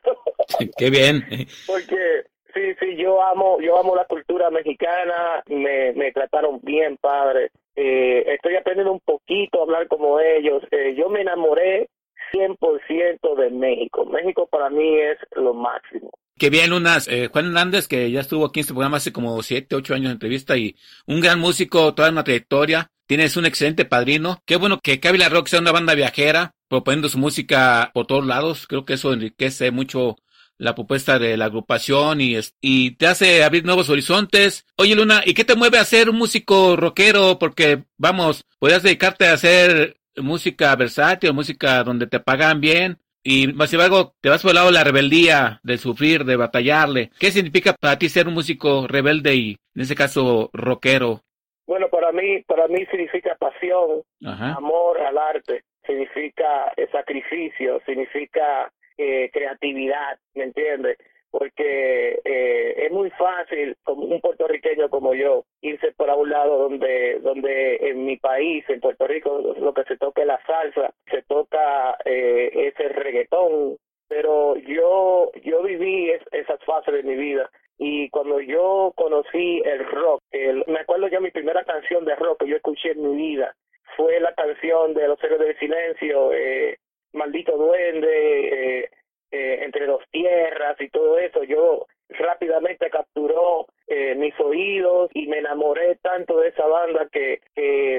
Qué 0.76 0.90
bien. 0.90 1.25
porque 1.66 2.25
sí, 2.54 2.75
sí, 2.80 2.96
yo 2.96 3.23
amo, 3.23 3.61
yo 3.61 3.78
amo 3.78 3.96
la 3.96 4.04
cultura 4.04 4.50
mexicana, 4.50 5.42
me, 5.46 5.92
me 5.92 6.12
trataron 6.12 6.61
bien, 6.62 6.96
padre. 6.96 7.50
Eh, 7.75 8.25
estoy 8.35 8.56
aprendiendo 8.56 8.92
un 8.92 9.00
poquito 9.00 9.61
a 9.61 9.62
hablar 9.62 9.88
como 9.88 10.18
ellos. 10.20 10.62
Eh, 10.70 10.94
yo 10.96 11.08
me 11.08 11.20
enamoré 11.20 11.88
100% 12.32 13.35
de 13.37 13.50
México. 13.50 14.04
México 14.06 14.46
para 14.46 14.70
mí 14.70 14.99
es 14.99 15.18
lo 15.32 15.54
máximo. 15.54 16.11
Qué 16.38 16.50
bien, 16.50 16.69
Lunas. 16.69 17.09
Eh, 17.09 17.28
Juan 17.33 17.47
Hernández, 17.47 17.88
que 17.88 18.11
ya 18.11 18.21
estuvo 18.21 18.45
aquí 18.45 18.61
en 18.61 18.62
este 18.62 18.75
programa 18.75 18.99
hace 18.99 19.11
como 19.11 19.43
7, 19.43 19.75
8 19.75 19.95
años 19.95 20.09
de 20.09 20.12
entrevista 20.12 20.57
y 20.59 20.76
un 21.07 21.21
gran 21.21 21.40
músico, 21.40 21.95
toda 21.95 22.11
una 22.11 22.25
trayectoria. 22.25 22.90
Tienes 23.07 23.38
un 23.38 23.47
excelente 23.47 23.87
padrino. 23.87 24.43
Qué 24.45 24.57
bueno 24.57 24.81
que 24.81 25.00
Kabila 25.00 25.31
Rock 25.31 25.49
sea 25.49 25.61
una 25.61 25.73
banda 25.73 25.95
viajera, 25.95 26.55
proponiendo 26.69 27.09
su 27.09 27.16
música 27.19 27.90
por 27.95 28.07
todos 28.07 28.26
lados. 28.26 28.66
Creo 28.66 28.85
que 28.85 28.95
eso 28.95 29.14
enriquece 29.14 29.71
mucho 29.71 30.16
la 30.59 30.75
propuesta 30.75 31.19
de 31.19 31.38
la 31.38 31.47
agrupación 31.47 32.21
y, 32.21 32.37
y 32.61 32.90
te 32.93 33.07
hace 33.07 33.43
abrir 33.43 33.64
nuevos 33.64 33.88
horizontes. 33.88 34.66
Oye, 34.76 34.95
Luna, 34.95 35.23
¿y 35.25 35.33
qué 35.33 35.45
te 35.45 35.57
mueve 35.57 35.78
a 35.78 35.85
ser 35.87 36.11
un 36.11 36.16
músico 36.16 36.76
rockero? 36.76 37.38
Porque, 37.38 37.85
vamos, 37.97 38.45
podrías 38.59 38.83
dedicarte 38.83 39.26
a 39.26 39.35
hacer 39.35 40.00
música 40.16 40.75
versátil, 40.76 41.33
música 41.33 41.83
donde 41.83 42.07
te 42.07 42.21
pagan 42.21 42.61
bien. 42.61 42.99
Y 43.28 43.49
más 43.49 43.73
embargo, 43.73 44.12
te 44.21 44.28
vas 44.28 44.40
por 44.40 44.52
el 44.52 44.54
lado 44.54 44.68
de 44.68 44.75
la 44.75 44.85
rebeldía, 44.85 45.59
de 45.64 45.78
sufrir, 45.78 46.25
de 46.25 46.37
batallarle. 46.37 47.11
¿Qué 47.18 47.33
significa 47.33 47.73
para 47.73 47.99
ti 47.99 48.09
ser 48.09 48.28
un 48.28 48.35
músico 48.35 48.87
rebelde 48.87 49.35
y, 49.35 49.56
en 49.75 49.83
ese 49.83 49.97
caso, 49.97 50.49
rockero? 50.52 51.23
Bueno, 51.66 51.88
para 51.88 52.12
mí, 52.12 52.42
para 52.47 52.68
mí 52.68 52.87
significa 52.87 53.35
pasión, 53.35 54.02
amor 54.23 55.00
al 55.00 55.18
arte, 55.18 55.64
significa 55.85 56.73
sacrificio, 56.92 57.80
significa 57.85 58.71
eh, 58.97 59.28
creatividad, 59.33 60.21
¿me 60.37 60.45
entiendes? 60.45 60.97
Porque 61.38 62.21
eh, 62.25 62.87
es 62.87 62.90
muy 62.90 63.11
fácil, 63.11 63.76
como 63.83 64.05
un 64.05 64.21
puertorriqueño 64.21 64.88
como 64.88 65.14
yo, 65.14 65.45
irse 65.61 65.93
por 65.93 66.09
a 66.09 66.16
un 66.16 66.31
lado 66.31 66.57
donde, 66.57 67.20
donde 67.20 67.77
en 67.77 68.07
mi 68.07 68.16
país, 68.16 68.64
en 68.68 68.81
Puerto 68.81 69.07
Rico, 69.07 69.55
lo 69.59 69.75
que 69.75 69.85
se 69.85 69.99
toca 69.99 70.22
es 70.22 70.29
la 70.29 70.40
salsa, 70.46 70.94
se 71.11 71.22
toca 71.22 71.96
eh, 72.05 72.51
ese 72.55 72.88
reggaetón, 72.88 73.77
pero 74.09 74.57
yo, 74.57 75.31
yo 75.42 75.62
viví 75.62 76.11
esas 76.33 76.62
fases 76.64 76.94
de 76.94 77.03
mi 77.03 77.16
vida. 77.16 77.51
Y 77.79 78.09
cuando 78.09 78.40
yo 78.40 78.94
conocí 78.96 79.61
el 79.64 79.85
rock, 79.85 80.22
me 80.66 80.81
acuerdo 80.81 81.09
yo 81.09 81.20
mi 81.20 81.31
primera 81.31 81.62
canción 81.64 82.07
de 82.07 82.16
rock 82.16 82.40
que 82.40 82.49
yo 82.49 82.57
escuché 82.57 82.92
en 82.92 83.11
mi 83.11 83.16
vida 83.16 83.55
fue 83.96 84.20
la 84.20 84.33
canción 84.35 84.94
de 84.94 85.09
Los 85.09 85.22
Héroes 85.22 85.40
del 85.40 85.59
Silencio, 85.59 86.33
eh, 86.33 86.79
maldito 87.12 87.57
duende, 87.57 88.81
eh, 88.81 88.90
eh, 89.30 89.60
entre 89.62 89.86
dos 89.86 90.02
tierras 90.10 90.80
y 90.80 90.88
todo 90.88 91.18
eso, 91.18 91.42
yo 91.44 91.86
rápidamente 92.08 92.88
capturó 92.90 93.66
eh, 93.88 94.14
mis 94.14 94.38
oídos 94.38 95.10
y 95.14 95.26
me 95.26 95.38
enamoré 95.38 95.96
tanto 95.96 96.38
de 96.38 96.48
esa 96.48 96.66
banda 96.66 97.08
que, 97.10 97.40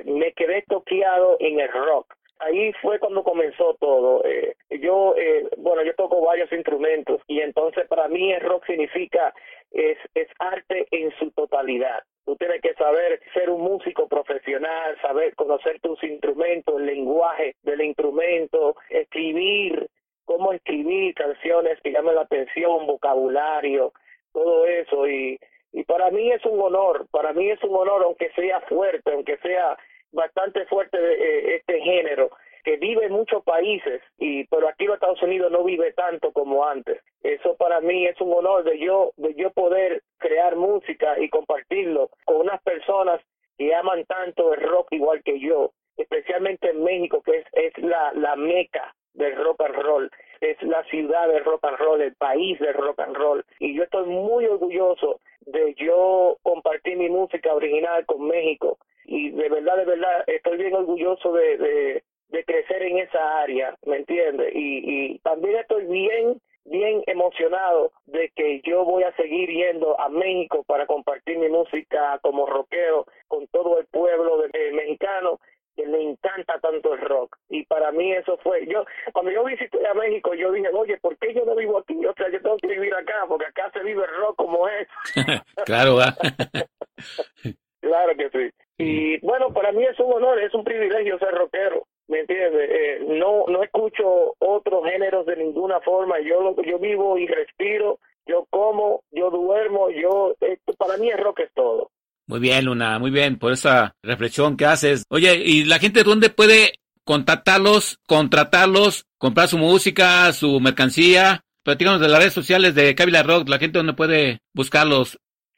me 0.05 0.31
quedé 0.33 0.63
toqueado 0.67 1.37
en 1.39 1.59
el 1.59 1.71
rock. 1.71 2.13
Ahí 2.39 2.71
fue 2.81 2.99
cuando 2.99 3.23
comenzó 3.23 3.75
todo. 3.79 4.23
Eh, 4.23 4.55
yo, 4.79 5.15
bueno, 5.57 5.83
yo 5.83 5.95
toco 5.95 6.21
varios 6.21 6.51
instrumentos 6.51 7.21
y 7.27 7.41
entonces 7.41 7.87
para 7.87 8.07
mí 8.07 8.31
el 8.31 8.41
rock 8.41 8.65
significa 8.67 9.33
es, 9.71 9.97
es 10.13 10.27
arte 10.39 10.87
en 10.91 11.11
su 11.17 11.31
totalidad. 11.31 12.03
Tú 12.25 12.35
tienes 12.35 12.61
que 12.61 12.73
saber 12.73 13.21
ser 13.33 13.49
un 13.49 13.61
músico 13.61 14.07
profesional, 14.07 14.97
saber 15.01 15.33
conocer 15.35 15.79
tus 15.79 16.03
instrumentos, 16.03 16.75
el 16.77 16.85
lenguaje 16.85 17.55
del 17.63 17.81
instrumento, 17.81 18.75
escribir, 18.89 19.87
cómo 20.27 20.51
escribir 20.51 21.15
canciones 21.15 21.79
que 21.81 21.91
llamen 21.91 22.15
la 22.15 22.21
atención, 22.21 22.85
vocabulario, 22.85 23.93
todo 24.33 24.65
eso. 24.67 25.07
Y, 25.07 25.39
para 25.87 26.11
mí 26.11 26.31
es 26.31 26.43
un 26.45 26.59
honor, 26.59 27.07
para 27.11 27.33
mí 27.33 27.49
es 27.49 27.63
un 27.63 27.75
honor, 27.75 28.03
aunque 28.03 28.29
sea 28.31 28.59
fuerte, 28.61 29.13
aunque 29.13 29.37
sea 29.37 29.77
bastante 30.11 30.65
fuerte 30.65 30.97
eh, 30.97 31.55
este 31.55 31.79
género, 31.81 32.31
que 32.63 32.77
vive 32.77 33.05
en 33.05 33.13
muchos 33.13 33.43
países, 33.43 34.01
y 34.17 34.43
pero 34.47 34.67
aquí 34.67 34.85
en 34.85 34.93
Estados 34.93 35.21
Unidos 35.21 35.51
no 35.51 35.63
vive 35.63 35.93
tanto 35.93 36.33
como 36.33 36.65
antes. 36.65 37.01
Eso 37.23 37.55
para 37.55 37.79
mí 37.79 38.05
es 38.05 38.19
un 38.19 38.33
honor 38.33 38.63
de 38.63 38.79
yo, 38.79 39.11
de 39.15 39.33
yo 39.35 39.51
poder 39.51 40.01
crear 40.17 40.55
música 40.55 41.17
y 41.19 41.29
compartirlo 41.29 42.09
con 42.25 42.37
unas 42.37 42.61
personas 42.63 43.21
que 43.57 43.73
aman 43.73 44.03
tanto 44.05 44.53
el 44.53 44.61
rock 44.61 44.87
igual 44.91 45.23
que 45.23 45.39
yo, 45.39 45.71
especialmente 45.95 46.71
en 46.71 46.83
México, 46.83 47.21
que 47.21 47.37
es, 47.37 47.45
es 47.53 47.77
la, 47.77 48.11
la 48.13 48.35
meca 48.35 48.93
del 49.17 49.35
rock 49.35 49.61
and 49.61 49.75
roll, 49.75 50.11
es 50.41 50.61
la 50.63 50.83
ciudad 50.85 51.27
del 51.27 51.43
rock 51.43 51.65
and 51.65 51.77
roll, 51.77 52.01
el 52.01 52.15
país 52.15 52.59
del 52.59 52.73
rock 52.73 52.99
and 52.99 53.15
roll. 53.15 53.43
Y 53.59 53.75
yo 53.75 53.83
estoy 53.83 54.05
muy 54.05 54.45
orgulloso 54.45 55.19
de 55.41 55.73
yo 55.75 56.37
compartir 56.43 56.97
mi 56.97 57.09
música 57.09 57.53
original 57.53 58.05
con 58.05 58.27
México. 58.27 58.77
Y 59.05 59.31
de 59.31 59.49
verdad, 59.49 59.77
de 59.77 59.85
verdad, 59.85 60.23
estoy 60.27 60.57
bien 60.57 60.75
orgulloso 60.75 61.31
de, 61.33 61.57
de, 61.57 62.03
de 62.29 62.43
crecer 62.43 62.83
en 62.83 62.99
esa 62.99 63.39
área, 63.39 63.75
¿me 63.85 63.97
entiendes? 63.97 64.53
Y, 64.53 65.13
y 65.13 65.19
también 65.19 65.55
estoy 65.55 65.85
bien, 65.85 66.41
bien 66.65 67.03
emocionado 67.07 67.91
de 68.05 68.29
que 68.35 68.61
yo 68.65 68.83
voy 68.83 69.03
a 69.03 69.15
seguir 69.15 69.49
yendo 69.49 69.99
a 69.99 70.09
México 70.09 70.63
para 70.67 70.85
compartir 70.85 71.37
mi 71.37 71.49
música 71.49 72.19
como 72.21 72.45
rockero 72.45 73.05
con 73.27 73.47
todo 73.47 73.79
el 73.79 73.85
pueblo 73.87 74.39
de, 74.39 74.71
mexicano 74.73 75.39
que 75.39 75.56
le 75.87 76.01
encanta 76.01 76.59
tanto 76.59 76.93
el 76.93 77.01
rock. 77.01 77.37
Y 77.49 77.65
para 77.65 77.91
mí 77.91 78.11
eso 78.13 78.37
fue, 78.43 78.65
yo, 78.67 78.85
cuando 79.13 79.31
yo 79.31 79.43
visité 79.45 79.85
a 79.87 79.93
México, 79.93 80.33
yo 80.33 80.51
dije, 80.51 80.69
oye, 80.73 80.97
¿por 80.97 81.17
qué 81.17 81.33
yo 81.33 81.45
no 81.45 81.55
vivo 81.55 81.77
aquí? 81.79 82.05
O 82.05 82.13
sea, 82.13 82.29
yo 82.29 82.41
tengo 82.41 82.57
que 82.57 82.67
vivir 82.67 82.93
acá, 82.93 83.25
porque 83.27 83.45
acá 83.45 83.71
se 83.73 83.83
vive 83.83 84.03
el 84.03 84.15
rock 84.21 84.35
como 84.35 84.67
es. 84.67 84.87
claro, 85.65 85.97
claro 87.81 88.15
que 88.17 88.29
sí. 88.29 88.49
Y 88.79 89.19
bueno, 89.25 89.51
para 89.53 89.71
mí 89.71 89.83
es 89.83 89.99
un 89.99 90.13
honor, 90.13 90.39
es 90.39 90.53
un 90.53 90.63
privilegio 90.63 91.17
ser 91.19 91.31
rockero. 91.31 91.87
¿me 92.07 92.21
entiendes? 92.21 92.69
Eh, 92.69 92.99
no 93.07 93.45
no 93.47 93.63
escucho 93.63 94.35
otros 94.39 94.85
géneros 94.85 95.25
de 95.25 95.35
ninguna 95.35 95.79
forma. 95.81 96.19
Yo 96.19 96.55
yo 96.63 96.79
vivo 96.79 97.17
y 97.17 97.27
respiro, 97.27 97.99
yo 98.25 98.45
como, 98.49 99.03
yo 99.11 99.29
duermo, 99.29 99.89
yo 99.89 100.33
esto 100.39 100.73
para 100.73 100.97
mí 100.97 101.09
el 101.09 101.17
rock 101.17 101.41
es 101.41 101.53
todo. 101.53 101.91
Muy 102.27 102.39
bien, 102.39 102.65
Luna, 102.65 102.99
muy 102.99 103.09
bien 103.09 103.39
por 103.39 103.53
esa 103.53 103.95
reflexión 104.03 104.57
que 104.57 104.65
haces. 104.65 105.05
Oye, 105.09 105.35
¿y 105.43 105.63
la 105.63 105.79
gente 105.79 106.03
dónde 106.03 106.29
puede 106.29 106.73
contactarlos, 107.05 107.99
contratarlos, 108.05 109.05
comprar 109.17 109.47
su 109.47 109.57
música, 109.57 110.31
su 110.33 110.59
mercancía? 110.59 111.41
Platícanos 111.63 112.01
de 112.01 112.09
las 112.09 112.19
redes 112.19 112.33
sociales 112.33 112.75
de 112.75 112.95
Kabila 112.95 113.23
Rock, 113.23 113.47
la 113.47 113.59
gente 113.59 113.79
dónde 113.79 113.93
puede 113.93 114.39
buscarlos. 114.53 115.17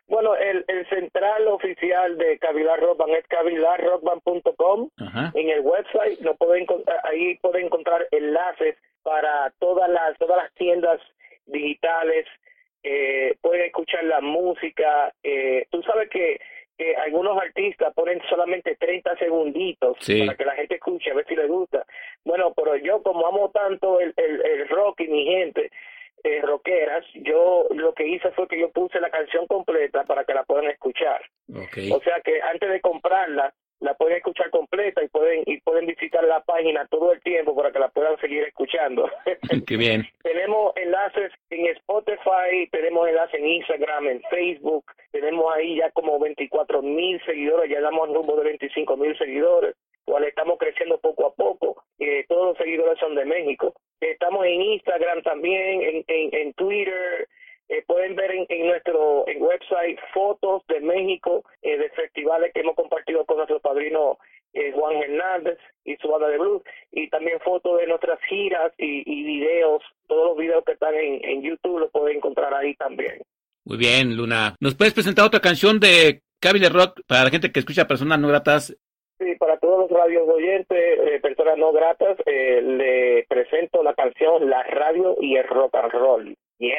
Bueno, 0.09 0.35
el, 0.35 0.65
el 0.67 0.89
central 0.89 1.47
oficial 1.47 2.17
de 2.17 2.39
Cavilar 2.39 2.79
Rockband 2.79 3.13
es 3.13 3.27
cavilarrockband.com. 3.27 4.89
En 5.35 5.49
el 5.49 5.61
website 5.61 6.19
no 6.21 6.33
pueden 6.35 6.65
ahí 7.03 7.35
pueden 7.37 7.67
encontrar 7.67 8.07
enlaces 8.09 8.75
para 9.03 9.53
todas 9.59 9.87
las 9.87 10.17
todas 10.17 10.37
las 10.37 10.53
tiendas 10.55 10.99
digitales. 11.45 12.25
Eh, 12.81 13.35
pueden 13.41 13.65
escuchar 13.65 14.03
la 14.05 14.19
música. 14.19 15.13
Eh, 15.21 15.67
tú 15.69 15.83
sabes 15.83 16.09
que, 16.09 16.39
que 16.79 16.95
algunos 16.95 17.37
artistas 17.37 17.93
ponen 17.93 18.21
solamente 18.29 18.77
30 18.77 19.17
segunditos 19.17 19.97
para 19.97 20.37
que 20.37 20.45
la 20.45 20.55
gente 20.55 20.75
escuche, 20.75 21.11
a 21.11 21.13
ver 21.13 21.25
si 21.27 21.35
les 21.35 21.49
gusta. 21.49 21.85
Bueno, 22.23 22.53
pero 22.55 22.77
yo 22.77 23.03
como 23.03 23.27
amo 23.27 23.51
tanto 23.51 23.99
el, 23.99 24.13
el, 24.15 24.41
el 24.45 24.69
rock 24.69 25.01
y 25.01 25.09
mi 25.09 25.25
gente, 25.25 25.69
eh, 26.23 26.41
rockeras, 26.41 27.05
yo 27.15 27.67
lo 27.71 27.93
que 27.93 28.07
hice 28.07 28.31
fue 28.31 28.47
que 28.47 28.57
yo 28.57 28.71
puse 28.71 29.01
la 29.01 29.09
canción 29.09 29.45
completa 29.45 30.05
para 30.05 30.23
que 30.23 30.33
la 30.33 30.43
puedan 30.43 30.67
escuchar. 30.67 31.21
O 31.91 32.01
sea 32.01 32.21
que 32.23 32.41
antes 32.41 32.69
de 32.69 32.79
comprarla, 32.79 33.53
la 33.79 33.93
pueden 33.93 34.17
escuchar 34.17 34.49
completa 34.49 35.03
y 35.03 35.07
pueden 35.07 35.43
y 35.45 35.59
pueden 35.61 35.85
visitar 35.85 36.23
la 36.23 36.41
página 36.41 36.85
todo 36.87 37.13
el 37.13 37.21
tiempo 37.21 37.55
para 37.55 37.71
que 37.71 37.79
la 37.79 37.89
puedan 37.89 38.17
seguir 38.19 38.43
escuchando. 38.43 39.09
Qué 39.67 39.77
bien. 39.77 40.05
tenemos 40.23 40.73
enlaces 40.75 41.31
en 41.49 41.67
Spotify, 41.67 42.67
tenemos 42.71 43.07
enlaces 43.07 43.39
en 43.39 43.47
Instagram, 43.47 44.07
en 44.07 44.21
Facebook, 44.29 44.85
tenemos 45.11 45.53
ahí 45.55 45.77
ya 45.77 45.89
como 45.91 46.19
24 46.19 46.81
mil 46.81 47.21
seguidores, 47.25 47.69
ya 47.69 47.81
damos 47.81 48.09
rumbo 48.09 48.35
de 48.37 48.43
25 48.43 48.97
mil 48.97 49.17
seguidores, 49.17 49.75
cual 50.05 50.25
estamos 50.25 50.57
creciendo 50.57 50.99
poco 50.99 51.27
a 51.27 51.33
poco. 51.33 51.83
Eh, 51.99 52.25
todos 52.27 52.47
los 52.47 52.57
seguidores 52.57 52.97
son 52.99 53.15
de 53.15 53.25
México. 53.25 53.73
Estamos 53.99 54.45
en 54.45 54.61
Instagram 54.61 55.21
también, 55.23 55.81
en, 55.81 56.03
en, 56.07 56.29
en 56.33 56.53
Twitter, 56.53 57.27
eh, 57.69 57.83
pueden 57.85 58.15
ver 58.15 58.31
en, 58.31 58.45
en, 58.49 58.67
nuestro 58.67 59.27
en 59.27 59.41
website 59.41 59.99
fotos 60.13 60.63
de 60.67 60.79
México, 60.81 61.43
eh, 61.61 61.77
de 61.77 61.89
festivales 61.91 62.51
que 62.53 62.61
hemos 62.61 62.75
compartido 62.75 63.25
con 63.25 63.37
nuestro 63.37 63.59
padrino 63.59 64.17
eh, 64.53 64.71
Juan 64.73 64.97
Hernández 64.97 65.59
y 65.85 65.95
su 65.97 66.07
banda 66.07 66.27
de 66.27 66.39
blues, 66.39 66.63
y 66.91 67.09
también 67.09 67.39
fotos 67.39 67.79
de 67.79 67.87
nuestras 67.87 68.19
giras 68.27 68.73
y, 68.77 69.03
y 69.05 69.23
videos, 69.23 69.83
todos 70.07 70.29
los 70.29 70.37
videos 70.37 70.63
que 70.65 70.73
están 70.73 70.95
en, 70.95 71.23
en 71.23 71.43
YouTube 71.43 71.79
los 71.79 71.91
pueden 71.91 72.17
encontrar 72.17 72.53
ahí 72.53 72.75
también. 72.75 73.21
Muy 73.65 73.77
bien, 73.77 74.17
Luna. 74.17 74.55
¿Nos 74.59 74.75
puedes 74.75 74.93
presentar 74.95 75.25
otra 75.25 75.39
canción 75.39 75.79
de 75.79 76.21
Cable 76.41 76.69
Rock 76.69 77.01
para 77.07 77.25
la 77.25 77.29
gente 77.29 77.51
que 77.51 77.59
escucha 77.59 77.87
personas 77.87 78.19
no 78.19 78.27
gratas? 78.29 78.75
Sí, 79.19 79.35
para 79.37 79.59
todos 79.59 79.81
los 79.81 79.91
radios 79.91 80.27
oyentes, 80.27 80.77
eh, 80.77 81.19
personas 81.21 81.57
no 81.57 81.71
gratas, 81.71 82.17
eh, 82.25 82.61
le 82.61 83.25
presento 83.27 83.83
la 83.83 83.93
canción 83.93 84.49
La 84.49 84.63
Radio 84.63 85.17
y 85.19 85.35
el 85.35 85.47
Rock 85.47 85.75
and 85.75 85.91
Roll. 85.91 86.35
Yeah. 86.59 86.75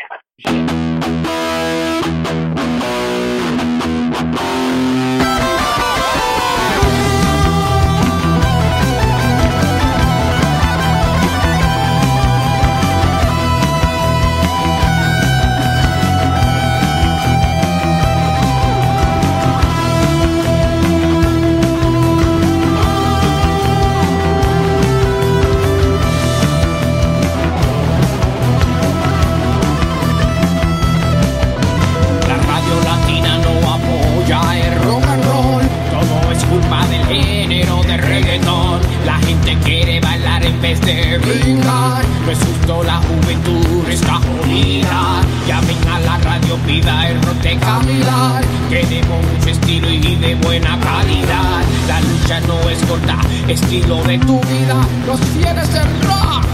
Vez 40.60 40.80
de 40.82 41.18
brincar. 41.18 42.04
No 42.66 42.82
la 42.84 42.96
juventud 42.96 43.88
está 43.88 44.14
jodida. 44.14 45.22
Llamen 45.46 45.88
a 45.88 45.98
la 46.00 46.18
radio, 46.18 46.56
pida 46.66 47.08
el 47.08 47.20
rock 47.22 47.42
de 47.42 47.56
calidad. 47.58 48.42
Queremos 48.68 49.24
mucho 49.26 49.50
estilo 49.50 49.90
y 49.90 50.16
de 50.16 50.34
buena 50.36 50.78
calidad. 50.78 51.62
La 51.88 52.00
lucha 52.00 52.40
no 52.46 52.68
es 52.68 52.78
corta, 52.84 53.18
estilo 53.48 54.02
de 54.04 54.18
tu 54.18 54.40
vida. 54.40 54.86
Los 55.06 55.20
tienes 55.20 55.68
el 55.74 55.88
rock. 56.06 56.44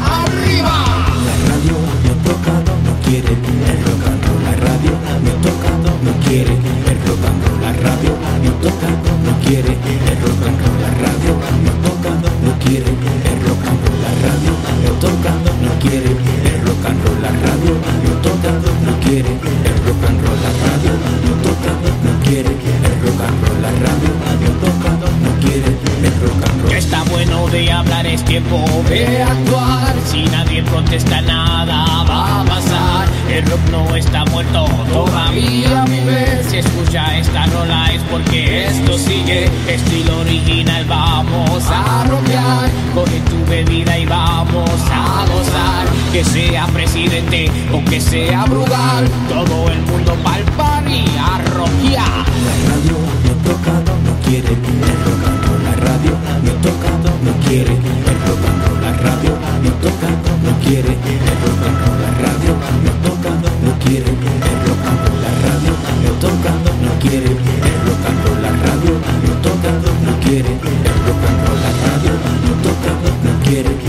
¡Arriba! 0.00 0.84
La 1.26 1.36
radio 1.48 1.76
no 2.04 2.14
tocando, 2.30 2.72
no 2.84 2.94
quiere 3.04 3.32
el 3.32 3.84
rock 3.84 4.06
and 4.06 4.24
roll. 4.26 4.42
La 4.44 4.52
radio 4.52 4.92
no 5.24 5.32
tocando, 5.42 5.90
no 6.04 6.12
quiere 6.24 6.52
el 6.52 6.98
rock 7.06 7.24
and 7.26 7.44
roll. 7.44 7.60
La 7.62 7.72
radio 7.72 8.12
no 8.44 8.50
tocando, 8.62 9.10
no 9.24 9.38
quiere 9.44 9.72
el 9.72 10.20
rock 10.22 10.46
and 10.46 10.60
roll. 10.60 10.80
La 10.82 10.90
radio 11.02 11.32
no 11.64 12.20
no 12.20 12.23
quiere 12.64 12.86
el 12.88 13.38
rock 13.46 13.64
and 13.68 13.80
roll. 13.84 14.00
La 14.02 14.10
radio 14.24 14.52
no 14.84 14.92
tocando, 14.98 15.50
no 15.62 15.72
quiere 15.80 16.10
el 16.10 16.66
rock 16.66 16.84
and 16.86 17.04
roll. 17.04 17.22
La 17.22 17.30
radio 17.30 17.74
no 18.04 18.12
tocando, 18.22 18.68
no 18.84 18.92
quiere 19.00 19.30
el 19.68 19.76
rock 19.84 20.04
and 20.08 20.20
roll. 20.24 20.38
La 20.44 20.50
radio 20.64 20.92
no 21.24 21.32
tocando, 21.44 21.88
no 22.04 22.12
quiere 22.24 22.52
el 22.88 22.94
rock 23.02 23.20
and 23.26 23.38
roll. 23.44 23.62
La 23.62 23.70
radio 23.84 24.10
no 24.42 24.50
tocando, 24.64 25.06
no 25.24 25.30
quiere 25.40 25.73
bueno 27.14 27.46
de 27.46 27.70
hablar, 27.70 28.06
es 28.06 28.24
tiempo 28.24 28.64
de 28.88 29.22
actuar. 29.22 29.94
Si 30.04 30.24
nadie 30.24 30.62
protesta, 30.64 31.20
nada 31.20 32.04
va 32.04 32.40
a 32.40 32.44
pasar. 32.44 33.08
El 33.30 33.46
rock 33.46 33.60
no 33.70 33.94
está 33.94 34.24
muerto, 34.26 34.66
todavía 34.92 35.84
vive. 35.84 36.42
Si 36.48 36.58
escucha 36.58 37.16
esta 37.16 37.46
rola 37.46 37.92
es 37.92 38.02
porque 38.10 38.66
esto 38.66 38.98
sigue. 38.98 39.48
Estilo 39.68 40.20
original, 40.20 40.84
vamos 40.86 41.62
a 41.68 42.04
rockear. 42.04 42.70
Coge 42.94 43.20
tu 43.30 43.44
bebida 43.48 43.96
y 43.96 44.06
vamos 44.06 44.80
a 44.90 45.24
gozar. 45.32 45.86
Que 46.12 46.24
sea 46.24 46.66
presidente 46.66 47.50
o 47.72 47.84
que 47.88 48.00
sea 48.00 48.44
Brugal, 48.44 49.08
todo 49.28 49.70
el 49.70 49.80
mundo 49.82 50.14
pa'l 50.24 50.42
party 50.56 51.04
a 51.18 51.38
rockear. 51.54 52.24
La 52.46 52.54
radio 52.70 52.98
no 53.24 53.52
tocando, 53.52 53.92
no 54.04 54.20
quiere 54.24 54.48
el 54.48 55.63
radio 55.84 56.12
no 56.44 56.52
tocando, 56.64 57.10
no 57.24 57.32
quiere 57.46 57.72
el 57.72 58.18
rock 58.26 58.44
and 58.48 58.60
roll. 58.64 58.80
La 58.80 58.92
radio 59.04 59.32
no 59.62 59.70
tocando, 59.84 60.30
no 60.44 60.52
quiere 60.64 60.92
el 60.92 61.36
rock 61.42 61.62
and 61.68 61.78
roll. 61.80 61.98
La 62.04 62.10
radio 62.24 62.52
no 62.84 62.92
tocando, 63.04 63.48
no 63.64 63.72
quiere 63.84 64.08
el 64.08 64.58
rock 64.66 64.84
and 64.88 65.00
roll. 65.04 65.20
La 65.24 65.32
radio 65.44 65.72
no 66.04 66.10
tocando, 66.24 66.70
no 66.84 66.92
quiere 67.02 67.28
el 67.28 67.78
rock 67.86 68.04
and 68.08 68.18
roll. 68.24 68.42
La 68.42 68.52
radio 68.64 68.94
no 69.24 69.32
tocando, 69.46 69.88
no 70.06 70.12
quiere 70.24 70.52
el 70.52 70.98
rock 71.06 71.24
and 71.28 71.38
roll. 71.44 71.60
La 71.64 71.72
radio 71.84 72.12
no 72.44 72.52
tocando, 72.64 73.08
no 73.24 73.32
quiere 73.44 73.83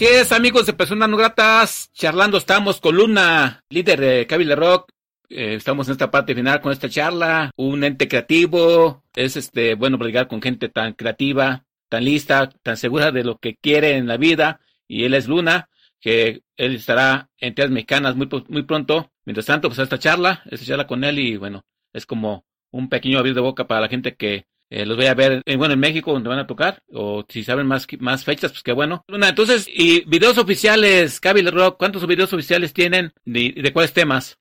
Así 0.00 0.08
es, 0.08 0.32
amigos 0.32 0.64
de 0.64 0.72
Personas 0.72 1.10
No 1.10 1.18
Gratas, 1.18 1.90
charlando 1.92 2.38
estamos 2.38 2.80
con 2.80 2.96
Luna, 2.96 3.62
líder 3.68 4.00
de 4.00 4.26
Cable 4.26 4.56
Rock. 4.56 4.90
Eh, 5.28 5.56
estamos 5.56 5.88
en 5.88 5.92
esta 5.92 6.10
parte 6.10 6.34
final 6.34 6.62
con 6.62 6.72
esta 6.72 6.88
charla. 6.88 7.50
Un 7.56 7.84
ente 7.84 8.08
creativo, 8.08 9.04
es 9.14 9.36
este 9.36 9.74
bueno 9.74 9.98
platicar 9.98 10.26
con 10.26 10.40
gente 10.40 10.70
tan 10.70 10.94
creativa, 10.94 11.66
tan 11.90 12.06
lista, 12.06 12.48
tan 12.62 12.78
segura 12.78 13.12
de 13.12 13.24
lo 13.24 13.36
que 13.36 13.56
quiere 13.56 13.98
en 13.98 14.06
la 14.06 14.16
vida. 14.16 14.62
Y 14.88 15.04
él 15.04 15.12
es 15.12 15.28
Luna, 15.28 15.68
que 16.00 16.44
él 16.56 16.76
estará 16.76 17.28
en 17.36 17.54
tierras 17.54 17.70
mexicanas 17.70 18.16
muy, 18.16 18.26
muy 18.48 18.62
pronto. 18.62 19.10
Mientras 19.26 19.44
tanto, 19.44 19.68
pues 19.68 19.80
esta 19.80 19.98
charla, 19.98 20.42
esta 20.50 20.64
charla 20.64 20.86
con 20.86 21.04
él 21.04 21.18
y 21.18 21.36
bueno, 21.36 21.66
es 21.92 22.06
como 22.06 22.46
un 22.70 22.88
pequeño 22.88 23.18
abrir 23.18 23.34
de 23.34 23.42
boca 23.42 23.66
para 23.66 23.82
la 23.82 23.88
gente 23.88 24.16
que 24.16 24.46
eh, 24.70 24.86
los 24.86 24.96
voy 24.96 25.06
a 25.06 25.14
ver, 25.14 25.42
eh, 25.44 25.56
bueno, 25.56 25.74
en 25.74 25.80
México 25.80 26.12
donde 26.12 26.28
van 26.28 26.38
a 26.38 26.46
tocar, 26.46 26.78
o 26.92 27.24
si 27.28 27.42
saben 27.42 27.66
más, 27.66 27.86
más 27.98 28.24
fechas, 28.24 28.52
pues 28.52 28.62
qué 28.62 28.72
bueno. 28.72 29.04
Luna, 29.08 29.28
entonces, 29.30 29.68
y 29.68 30.08
videos 30.08 30.38
oficiales, 30.38 31.20
Cable 31.20 31.50
Rock, 31.50 31.76
¿cuántos 31.78 32.06
videos 32.06 32.32
oficiales 32.32 32.72
tienen? 32.72 33.12
¿De, 33.24 33.52
de 33.56 33.72
cuáles 33.72 33.92
temas? 33.92 34.38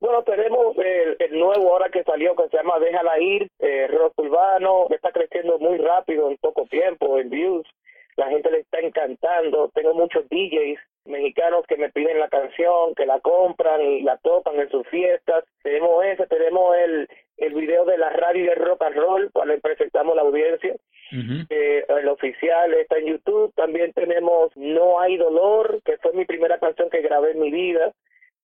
Bueno, 0.00 0.22
tenemos 0.22 0.76
el, 0.76 1.16
el, 1.18 1.38
nuevo 1.38 1.72
ahora 1.72 1.88
que 1.90 2.02
salió 2.02 2.36
que 2.36 2.48
se 2.50 2.58
llama 2.58 2.78
Déjala 2.78 3.18
Ir, 3.20 3.48
eh, 3.58 3.86
rock 3.88 4.12
urbano, 4.18 4.86
está 4.90 5.10
creciendo 5.10 5.58
muy 5.58 5.78
rápido 5.78 6.30
en 6.30 6.36
poco 6.36 6.66
tiempo 6.66 7.18
en 7.18 7.30
views. 7.30 7.66
La 8.16 8.28
gente 8.28 8.50
le 8.50 8.58
está 8.60 8.80
encantando. 8.80 9.70
Tengo 9.74 9.94
muchos 9.94 10.28
DJs 10.28 10.78
mexicanos 11.06 11.64
que 11.66 11.76
me 11.76 11.90
piden 11.90 12.18
la 12.18 12.28
canción, 12.28 12.94
que 12.94 13.06
la 13.06 13.18
compran 13.20 13.80
y 13.80 14.02
la 14.02 14.18
tocan 14.18 14.60
en 14.60 14.70
sus 14.70 14.86
fiestas. 14.88 15.44
Tenemos 15.62 16.04
ese, 16.04 16.26
tenemos 16.26 16.76
el, 16.76 17.08
el 17.38 17.54
video 17.54 17.84
de 17.84 17.98
la 17.98 18.10
radio 18.10 18.50
de 18.50 18.54
rock 18.56 18.82
and 18.82 18.96
roll, 18.96 19.30
cuando 19.32 19.58
presentamos 19.60 20.14
la 20.14 20.22
audiencia. 20.22 20.76
eh, 21.50 21.84
oficial 22.62 22.74
está 22.74 22.98
en 22.98 23.06
YouTube. 23.06 23.52
También 23.54 23.92
tenemos 23.92 24.50
No 24.56 25.00
hay 25.00 25.16
dolor, 25.16 25.80
que 25.84 25.98
fue 25.98 26.12
mi 26.12 26.24
primera 26.24 26.58
canción 26.58 26.90
que 26.90 27.02
grabé 27.02 27.32
en 27.32 27.40
mi 27.40 27.50
vida. 27.50 27.92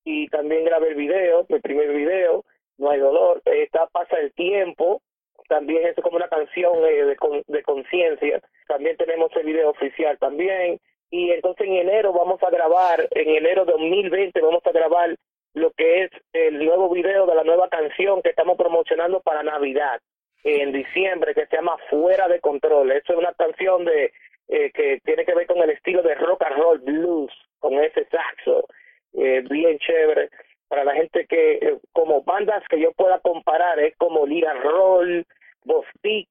Y 0.03 0.27
también 0.29 0.65
grabé 0.65 0.89
el 0.89 0.95
video, 0.95 1.45
mi 1.49 1.59
primer 1.59 1.91
video, 1.93 2.43
No 2.77 2.89
hay 2.89 2.99
dolor. 2.99 3.41
Está 3.45 3.87
Pasa 3.87 4.17
el 4.17 4.33
tiempo, 4.33 5.01
también 5.47 5.85
es 5.85 5.95
como 6.01 6.17
una 6.17 6.29
canción 6.29 6.73
eh, 6.85 7.05
de, 7.05 7.43
de 7.47 7.63
conciencia. 7.63 8.41
También 8.67 8.97
tenemos 8.97 9.31
el 9.35 9.45
video 9.45 9.69
oficial 9.69 10.17
también 10.17 10.79
y 11.11 11.29
entonces 11.31 11.67
en 11.67 11.75
enero 11.75 12.13
vamos 12.13 12.41
a 12.41 12.49
grabar, 12.49 13.07
en 13.11 13.29
enero 13.35 13.65
de 13.65 13.73
2020 13.73 14.39
vamos 14.39 14.65
a 14.65 14.71
grabar 14.71 15.13
lo 15.53 15.71
que 15.71 16.03
es 16.03 16.11
el 16.31 16.65
nuevo 16.65 16.89
video 16.89 17.25
de 17.25 17.35
la 17.35 17.43
nueva 17.43 17.67
canción 17.67 18.21
que 18.21 18.29
estamos 18.29 18.57
promocionando 18.57 19.19
para 19.19 19.43
Navidad 19.43 19.99
en 20.45 20.71
diciembre 20.71 21.33
que 21.35 21.45
se 21.47 21.57
llama 21.57 21.77
Fuera 21.89 22.29
de 22.29 22.39
Control. 22.39 22.89
Eso 22.91 23.11
es 23.11 23.19
una 23.19 23.33
canción 23.33 23.83
de 23.83 24.13
eh, 24.47 24.71
que 24.73 25.01
tiene 25.03 25.25
que 25.25 25.35
ver 25.35 25.47
con 25.47 25.57
el 25.57 25.71
estilo 25.71 26.01
de 26.01 26.15
rock 26.15 26.43
and 26.43 26.57
roll 26.57 26.79
blues 26.79 27.31
con 27.59 27.73
ese 27.73 28.05
saxo 28.05 28.65
eh, 29.13 29.43
bien 29.49 29.77
chévere 29.79 30.29
para 30.69 30.85
la 30.85 30.93
gente 30.93 31.25
que 31.27 31.53
eh, 31.55 31.77
como 31.91 32.23
bandas 32.23 32.63
que 32.69 32.79
yo 32.79 32.93
pueda 32.93 33.19
comparar 33.19 33.77
es 33.79 33.95
como 33.97 34.25
Lira 34.25 34.53
Roll, 34.53 35.25
Bostik, 35.65 36.29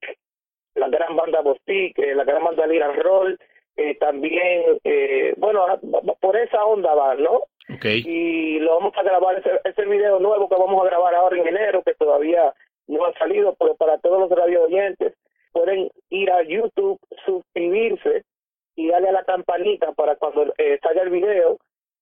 la 0.75 0.89
gran 0.89 1.15
banda 1.15 1.43
Bostik, 1.43 1.99
eh, 1.99 2.15
la 2.15 2.25
gran 2.25 2.43
banda 2.43 2.67
Lira 2.67 2.91
Roll 2.93 3.39
eh, 3.77 3.95
también, 3.97 4.79
eh, 4.85 5.33
bueno, 5.39 5.65
por 6.21 6.37
esa 6.37 6.65
onda 6.65 6.95
va, 6.95 7.15
¿no? 7.15 7.45
Okay. 7.77 8.03
Y 8.05 8.59
lo 8.59 8.75
vamos 8.75 8.93
a 8.97 9.03
grabar, 9.03 9.39
ese, 9.39 9.61
ese 9.65 9.87
video 9.87 10.19
nuevo 10.19 10.49
que 10.49 10.57
vamos 10.57 10.83
a 10.83 10.89
grabar 10.91 11.15
ahora 11.15 11.39
en 11.39 11.47
enero, 11.47 11.83
que 11.83 11.95
todavía 11.95 12.53
no 12.89 13.07
ha 13.07 13.13
salido, 13.15 13.55
pero 13.59 13.77
para 13.77 13.99
todos 13.99 14.21
los 14.21 14.31
radio 14.39 14.65
oyentes, 14.65 15.15
pueden 15.53 15.89
ir 16.11 16.31
a 16.31 16.43
YouTube, 16.43 16.99
suscribirse 17.25 18.25
y 18.75 18.89
darle 18.89 19.11
a 19.11 19.13
la 19.13 19.25
campanita 19.25 19.93
para 19.93 20.17
el 20.97 21.11
video, 21.11 21.59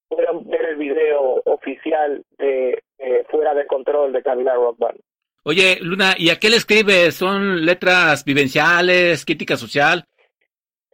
puedan 0.08 0.48
ver 0.48 0.64
el 0.70 0.76
video 0.76 1.42
oficial 1.44 2.22
de 2.38 2.82
eh, 2.98 3.24
Fuera 3.30 3.54
de 3.54 3.66
Control 3.66 4.12
de 4.12 4.22
Camila 4.22 4.54
Rock 4.54 4.78
Band. 4.78 5.00
Oye, 5.44 5.78
Luna, 5.80 6.14
¿y 6.18 6.30
a 6.30 6.36
qué 6.38 6.50
le 6.50 6.56
escribe? 6.56 7.10
¿Son 7.10 7.64
letras 7.64 8.24
vivenciales, 8.24 9.24
crítica 9.24 9.56
social? 9.56 10.04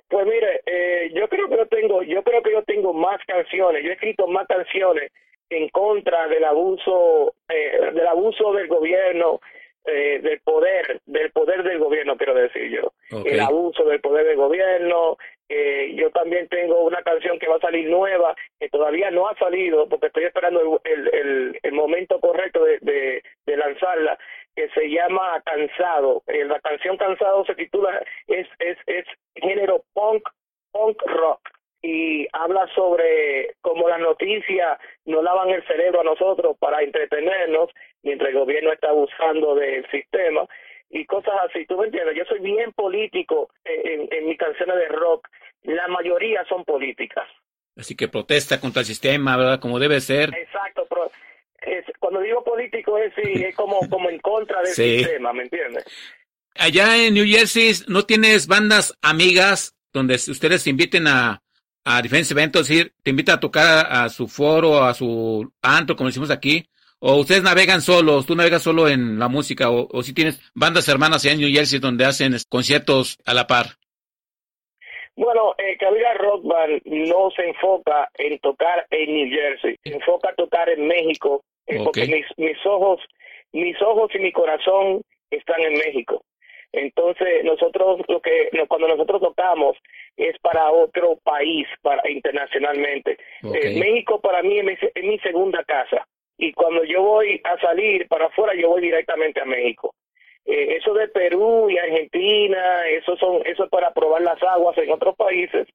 Pues 0.09 0.26
mire, 0.26 0.61
eh, 0.66 1.11
yo 1.14 1.28
creo 1.28 1.48
que 1.48 1.57
yo 1.57 1.66
tengo, 1.66 2.02
yo 2.02 2.22
creo 2.22 2.42
que 2.42 2.52
yo 2.52 2.62
tengo 2.62 2.92
más 2.92 3.20
canciones. 3.26 3.83
Yo 3.83 3.90
he 3.90 3.94
escrito 3.94 4.28
más 4.28 4.46
canciones 4.46 5.11
en 5.50 5.68
contra 5.70 6.28
del 6.28 6.44
abuso, 6.44 7.35
eh, 7.48 7.90
del 7.92 8.07
abuso 8.07 8.52
del 8.52 8.68
gobierno, 8.68 9.40
eh, 9.85 10.20
del 10.22 10.40
poder, 10.40 11.00
del 11.04 11.30
poder 11.33 11.62
del 11.62 11.78
gobierno, 11.78 12.16
quiero 12.16 12.35
decir 12.35 12.70
yo. 12.70 12.92
Okay. 13.18 13.33
El 13.33 13.40
abuso 13.40 13.85
del 13.85 14.00
poder 14.00 14.26
del 14.26 14.37
gobierno. 14.37 15.16
Eh, 15.48 15.92
yo 15.94 16.11
también 16.11 16.48
tengo 16.48 16.83
una 16.85 17.02
canción 17.02 17.38
que 17.38 17.48
va 17.48 17.57
a 17.57 17.61
salir 17.61 17.88
nueva, 17.88 18.35
que 18.59 18.68
todavía 18.70 19.11
no 19.11 19.28
ha 19.28 19.37
salido, 19.37 19.88
porque 19.88 20.07
estoy 20.07 20.24
esperando 20.24 20.80
el, 20.85 21.09
el, 21.12 21.61
el 21.62 21.72
momento 21.72 22.18
correcto 22.20 22.64
de, 22.64 23.22
lanzarla, 23.46 24.18
que 24.57 24.68
se 24.70 24.88
llama 24.88 25.42
Cansado. 25.44 26.22
Eh, 26.26 26.44
la 26.44 26.61
canción 26.61 26.96
Cansado 26.96 27.44
se 27.44 27.54
titula, 27.54 28.02
es, 28.26 28.46
es, 28.59 28.78
es 28.87 29.04
género 29.35 29.85
punk, 29.92 30.28
punk 30.72 31.00
rock 31.07 31.40
y 31.83 32.26
habla 32.33 32.66
sobre 32.74 33.54
cómo 33.61 33.88
las 33.90 34.00
noticias 34.00 34.78
nos 35.04 35.22
lavan 35.22 35.50
el 35.50 35.62
cerebro 35.66 36.00
a 36.00 36.04
nosotros 36.04 36.57
para 36.59 36.83
entretenernos 36.83 37.70
mientras 38.02 38.30
el 38.30 38.38
gobierno 38.38 38.72
está 38.72 38.88
abusando 38.88 39.54
del 39.54 39.87
sistema 39.90 40.48
y 40.90 41.05
cosas 41.07 41.35
así. 41.49 41.64
¿Tú 41.66 41.77
me 41.79 41.87
entiendes? 41.87 42.14
Yo 42.16 42.25
soy 42.25 42.40
bien 42.40 42.73
político 42.73 43.51
en, 43.64 44.09
en 44.12 44.27
mis 44.27 44.38
canciones 44.38 44.77
de 44.77 44.88
rock. 44.88 45.29
La 45.62 45.88
mayoría 45.88 46.44
son 46.49 46.64
políticas. 46.64 47.27
Así 47.77 47.97
que 47.97 48.09
protesta 48.09 48.61
contra 48.61 48.81
el 48.81 48.87
sistema, 48.87 49.37
¿verdad? 49.37 49.59
Como 49.61 49.79
debe 49.79 50.01
ser. 50.01 50.33
Exacto, 50.35 50.87
pero 50.88 51.11
es, 51.62 51.85
cuando 51.99 52.20
digo 52.20 52.44
político 52.44 52.97
es, 52.99 53.12
como, 53.57 53.81
como 53.88 54.11
en 54.11 54.18
contra 54.20 54.59
del 54.62 54.73
Sí. 54.75 54.99
sistema, 54.99 55.33
¿me 55.33 55.42
entiendes? 55.44 55.85
Allá 56.57 56.97
en 57.05 57.14
New 57.14 57.27
Jersey, 57.27 57.73
¿no 57.88 58.05
tienes 58.05 58.47
bandas 58.47 58.97
amigas 59.03 59.75
donde 59.92 60.14
ustedes 60.14 60.62
se 60.62 60.70
inviten 60.70 61.09
a, 61.09 61.42
a 61.85 62.03
diferentes 62.03 62.31
eventos? 62.31 62.62
Es 62.62 62.68
decir, 62.68 62.92
te 63.03 63.11
invitan 63.11 63.38
a 63.38 63.40
tocar 63.40 63.87
a, 63.87 64.05
a 64.05 64.09
su 64.09 64.29
foro, 64.29 64.85
a 64.85 64.94
su 64.94 65.51
antro, 65.62 65.97
como 65.97 66.11
decimos 66.11 66.31
aquí. 66.31 66.68
¿O 67.07 67.17
ustedes 67.17 67.43
navegan 67.43 67.83
solos? 67.83 68.25
¿Tú 68.25 68.35
navegas 68.35 68.62
solo 68.62 68.88
en 68.88 69.19
la 69.19 69.29
música? 69.29 69.71
¿O, 69.71 69.87
o 69.93 70.03
si 70.03 70.14
tienes 70.14 70.40
bandas 70.55 70.88
hermanas 70.88 71.23
en 71.27 71.37
New 71.37 71.53
Jersey 71.53 71.79
donde 71.79 72.07
hacen 72.07 72.33
conciertos 72.49 73.19
a 73.27 73.35
la 73.35 73.47
par? 73.47 73.77
Bueno, 75.14 75.53
eh, 75.59 75.77
Cabila 75.77 76.14
Rock 76.14 76.45
Band 76.45 76.81
no 76.87 77.31
se 77.37 77.47
enfoca 77.47 78.09
en 78.14 78.38
tocar 78.38 78.87
en 78.88 79.14
New 79.14 79.29
Jersey, 79.29 79.77
se 79.85 79.93
enfoca 79.93 80.31
a 80.31 80.35
tocar 80.35 80.71
en 80.71 80.87
México, 80.87 81.45
eh, 81.67 81.77
porque 81.85 82.07
mis, 82.07 82.25
mis 82.38 82.57
ojos, 82.64 83.03
mis 83.53 83.77
ojos 83.83 84.11
y 84.14 84.21
mi 84.21 84.33
corazón 84.33 85.03
están 85.31 85.61
en 85.61 85.75
México. 85.75 86.25
Entonces, 86.73 87.45
nosotros 87.45 88.01
lo 88.09 88.23
que 88.23 88.49
cuando 88.67 88.88
nosotros 88.88 89.21
tocamos 89.21 89.77
es 90.17 90.38
para 90.38 90.71
otro 90.71 91.19
país, 91.23 91.67
para 91.83 92.01
internacionalmente. 92.11 93.19
Eh, 93.43 93.79
México 93.79 94.23
para 94.23 94.43
mí 94.43 94.59
es 94.59 94.64
mi, 94.64 94.73
es 94.73 95.05
mi 95.05 95.19
segunda 95.19 95.62
casa 95.64 96.07
y 96.38 96.53
cuando 96.53 96.85
yo 96.85 97.03
voy 97.03 97.40
a 97.44 97.59
salir 97.59 98.09
para 98.09 98.27
afuera 98.27 98.55
yo 98.55 98.70
voy 98.70 98.83
directamente 98.83 99.40
a 99.40 99.44
México. 99.44 99.94
Eh, 100.44 100.77
eso 100.77 100.92
de 100.94 101.09
Perú 101.09 101.70
y 101.70 101.79
Argentina, 101.79 102.87
eso 102.88 103.16
son 103.16 103.42
eso 103.47 103.64
es 103.64 103.70
para 103.70 103.92
probar 103.92 104.23
las 104.23 104.42
aguas 104.42 104.77
en 104.79 104.90
otros 104.90 105.16
países, 105.16 105.66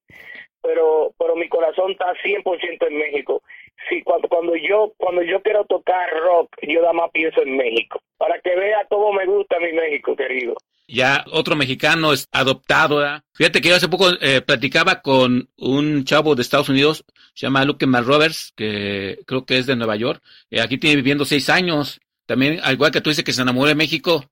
pero 0.62 1.12
pero 1.18 1.36
mi 1.36 1.50
corazón 1.50 1.92
está 1.92 2.14
100% 2.14 2.88
en 2.88 2.98
México. 2.98 3.42
Sí, 3.88 4.02
cuando 4.04 4.28
cuando 4.28 4.56
yo 4.56 4.94
cuando 4.98 5.22
yo 5.24 5.42
quiero 5.42 5.64
tocar 5.66 6.10
rock, 6.12 6.50
yo 6.62 6.82
nada 6.82 6.94
más 6.94 7.12
pienso 7.12 7.42
en 7.42 7.56
México, 7.56 8.02
para 8.18 8.40
que 8.42 8.56
vea 8.56 8.86
cómo 8.90 9.14
me 9.14 9.26
gusta 9.26 9.58
mi 9.60 9.72
México, 9.72 10.16
querido. 10.16 10.56
Ya 10.88 11.24
otro 11.32 11.56
mexicano 11.56 12.14
es 12.14 12.28
adoptado. 12.32 12.98
¿verdad? 12.98 13.24
Fíjate 13.34 13.62
que 13.62 13.70
yo 13.70 13.76
hace 13.76 13.88
poco 13.88 14.10
eh, 14.22 14.42
platicaba 14.42 15.02
con 15.02 15.50
un 15.56 16.04
chavo 16.04 16.36
de 16.36 16.42
Estados 16.42 16.70
Unidos, 16.70 17.06
se 17.36 17.46
llama 17.46 17.64
Luke 17.64 17.86
Mal 17.86 18.06
Roberts, 18.06 18.54
que 18.56 19.20
creo 19.26 19.46
que 19.46 19.60
es 19.60 19.68
de 19.68 19.76
Nueva 19.76 19.96
York. 19.96 20.22
Eh, 20.50 20.62
aquí 20.62 20.78
tiene 20.78 20.96
viviendo 20.96 21.26
seis 21.26 21.50
años. 21.50 22.02
También, 22.26 22.60
al 22.64 22.74
igual 22.74 22.92
que 22.92 23.02
tú 23.02 23.10
dices 23.10 23.24
que 23.24 23.34
se 23.34 23.42
enamoró 23.42 23.68
de 23.68 23.76
México 23.76 24.26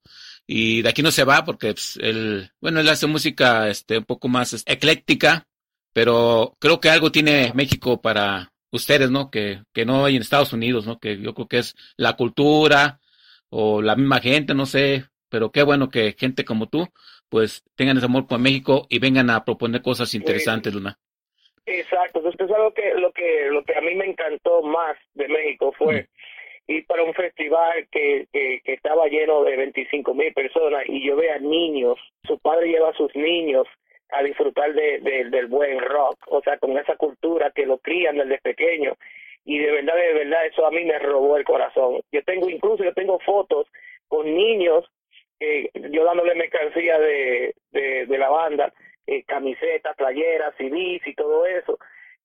y 0.47 0.81
de 0.81 0.89
aquí 0.89 1.01
no 1.01 1.11
se 1.11 1.25
va 1.25 1.43
porque 1.43 1.73
pues, 1.73 1.97
él, 2.01 2.49
bueno, 2.61 2.79
él 2.79 2.89
hace 2.89 3.05
música 3.05 3.69
este, 3.69 3.99
un 3.99 4.05
poco 4.05 4.27
más 4.27 4.53
este, 4.53 4.71
ecléctica, 4.71 5.47
pero 5.93 6.55
creo 6.59 6.79
que 6.79 6.89
algo 6.89 7.11
tiene 7.11 7.51
México 7.53 8.01
para 8.01 8.51
ustedes, 8.71 9.09
¿no? 9.11 9.29
Que, 9.29 9.59
que 9.73 9.85
no 9.85 10.05
hay 10.05 10.15
en 10.15 10.21
Estados 10.21 10.53
Unidos, 10.53 10.85
¿no? 10.85 10.99
Que 10.99 11.17
yo 11.19 11.33
creo 11.33 11.47
que 11.47 11.59
es 11.59 11.75
la 11.95 12.13
cultura 12.13 12.99
o 13.49 13.81
la 13.81 13.95
misma 13.95 14.19
gente, 14.19 14.53
no 14.53 14.65
sé, 14.65 15.05
pero 15.29 15.51
qué 15.51 15.63
bueno 15.63 15.89
que 15.89 16.13
gente 16.17 16.45
como 16.45 16.67
tú, 16.67 16.87
pues 17.29 17.63
tengan 17.75 17.97
ese 17.97 18.05
amor 18.05 18.27
por 18.27 18.39
México 18.39 18.85
y 18.89 18.99
vengan 18.99 19.29
a 19.29 19.43
proponer 19.43 19.81
cosas 19.81 20.13
interesantes, 20.13 20.73
Luna. 20.73 20.97
Exacto, 21.65 22.19
entonces 22.19 22.55
algo 22.55 22.73
que 22.73 22.93
lo 22.95 23.11
que 23.11 23.47
lo 23.49 23.63
que 23.63 23.75
a 23.75 23.81
mí 23.81 23.93
me 23.95 24.05
encantó 24.05 24.61
más 24.61 24.97
de 25.15 25.27
México 25.27 25.73
fue 25.77 26.07
ir 26.67 26.85
para 26.85 27.03
un 27.03 27.13
festival 27.13 27.87
que, 27.91 28.27
que, 28.31 28.61
que 28.63 28.73
estaba 28.73 29.07
lleno 29.07 29.43
de 29.43 29.57
25 29.57 30.13
mil 30.13 30.33
personas 30.33 30.83
y 30.87 31.05
yo 31.05 31.15
veía 31.17 31.39
niños, 31.39 31.97
su 32.25 32.39
padre 32.39 32.69
lleva 32.69 32.89
a 32.89 32.97
sus 32.97 33.13
niños 33.15 33.67
a 34.09 34.23
disfrutar 34.23 34.73
de, 34.73 34.99
de- 34.99 35.25
del 35.29 35.47
buen 35.47 35.79
rock, 35.79 36.17
o 36.27 36.41
sea, 36.41 36.57
con 36.57 36.77
esa 36.77 36.95
cultura 36.95 37.51
que 37.51 37.65
lo 37.65 37.77
crían 37.79 38.17
desde 38.17 38.39
pequeño 38.39 38.95
y 39.45 39.59
de 39.59 39.71
verdad, 39.71 39.95
de 39.95 40.13
verdad, 40.13 40.45
eso 40.45 40.65
a 40.65 40.71
mí 40.71 40.83
me 40.83 40.99
robó 40.99 41.37
el 41.37 41.45
corazón. 41.45 42.01
Yo 42.11 42.21
tengo, 42.23 42.49
incluso 42.49 42.83
yo 42.83 42.93
tengo 42.93 43.17
fotos 43.19 43.67
con 44.09 44.25
niños, 44.35 44.85
eh, 45.39 45.69
yo 45.91 46.03
dándole 46.03 46.35
mercancía 46.35 46.99
de, 46.99 47.53
de, 47.71 48.17
la 48.17 48.29
banda, 48.29 48.73
eh, 49.05 49.23
camisetas, 49.23 49.95
playeras, 49.95 50.53
CDs 50.57 51.05
y 51.07 51.13
todo 51.15 51.45
eso, 51.45 51.79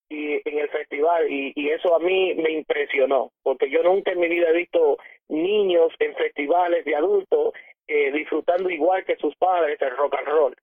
y 0.09 0.35
en 0.49 0.59
el 0.59 0.69
festival, 0.71 1.31
y, 1.31 1.53
y 1.55 1.71
eso 1.71 1.95
a 1.95 2.01
mí 2.01 2.35
me 2.35 2.51
impresionó, 2.51 3.31
porque 3.45 3.71
yo 3.71 3.83
nunca 3.85 4.11
en 4.13 4.19
mi 4.21 4.29
vida 4.29 4.49
he 4.51 4.53
visto 4.57 4.99
niños 5.29 5.93
en 6.01 6.15
festivales 6.17 6.85
de 6.85 6.97
adultos 6.97 7.55
eh, 7.87 8.11
disfrutando 8.13 8.69
igual 8.69 9.05
que 9.05 9.15
sus 9.17 9.35
padres 9.37 9.81
el 9.81 9.97
rock 9.97 10.17
and 10.19 10.27
roll. 10.29 10.57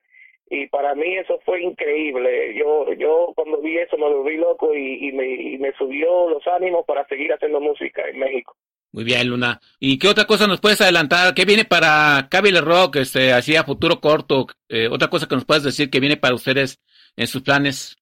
Y 0.49 0.67
para 0.67 0.95
mí 0.95 1.15
eso 1.17 1.39
fue 1.45 1.61
increíble. 1.61 2.55
Yo 2.55 2.91
yo 2.93 3.31
cuando 3.35 3.61
vi 3.61 3.77
eso 3.77 3.97
me 3.97 4.09
volví 4.09 4.37
loco 4.37 4.73
y, 4.73 5.07
y 5.07 5.11
me, 5.11 5.27
y 5.27 5.57
me 5.59 5.71
subió 5.73 6.29
los 6.29 6.45
ánimos 6.47 6.85
para 6.85 7.05
seguir 7.07 7.31
haciendo 7.31 7.59
música 7.59 8.01
en 8.09 8.19
México. 8.19 8.55
Muy 8.91 9.03
bien, 9.03 9.27
Luna. 9.29 9.59
¿Y 9.79 9.99
qué 9.99 10.07
otra 10.07 10.25
cosa 10.25 10.47
nos 10.47 10.59
puedes 10.59 10.81
adelantar? 10.81 11.35
¿Qué 11.35 11.45
viene 11.45 11.63
para 11.63 12.27
Cable 12.29 12.61
Rock, 12.61 12.95
este, 12.95 13.33
así 13.33 13.55
a 13.55 13.63
futuro 13.63 13.99
corto? 14.01 14.47
Eh, 14.67 14.87
otra 14.87 15.09
cosa 15.09 15.27
que 15.27 15.35
nos 15.35 15.45
puedes 15.45 15.63
decir 15.63 15.91
que 15.91 15.99
viene 15.99 16.17
para 16.17 16.33
ustedes 16.33 16.81
en 17.15 17.27
sus 17.27 17.43
planes. 17.43 17.95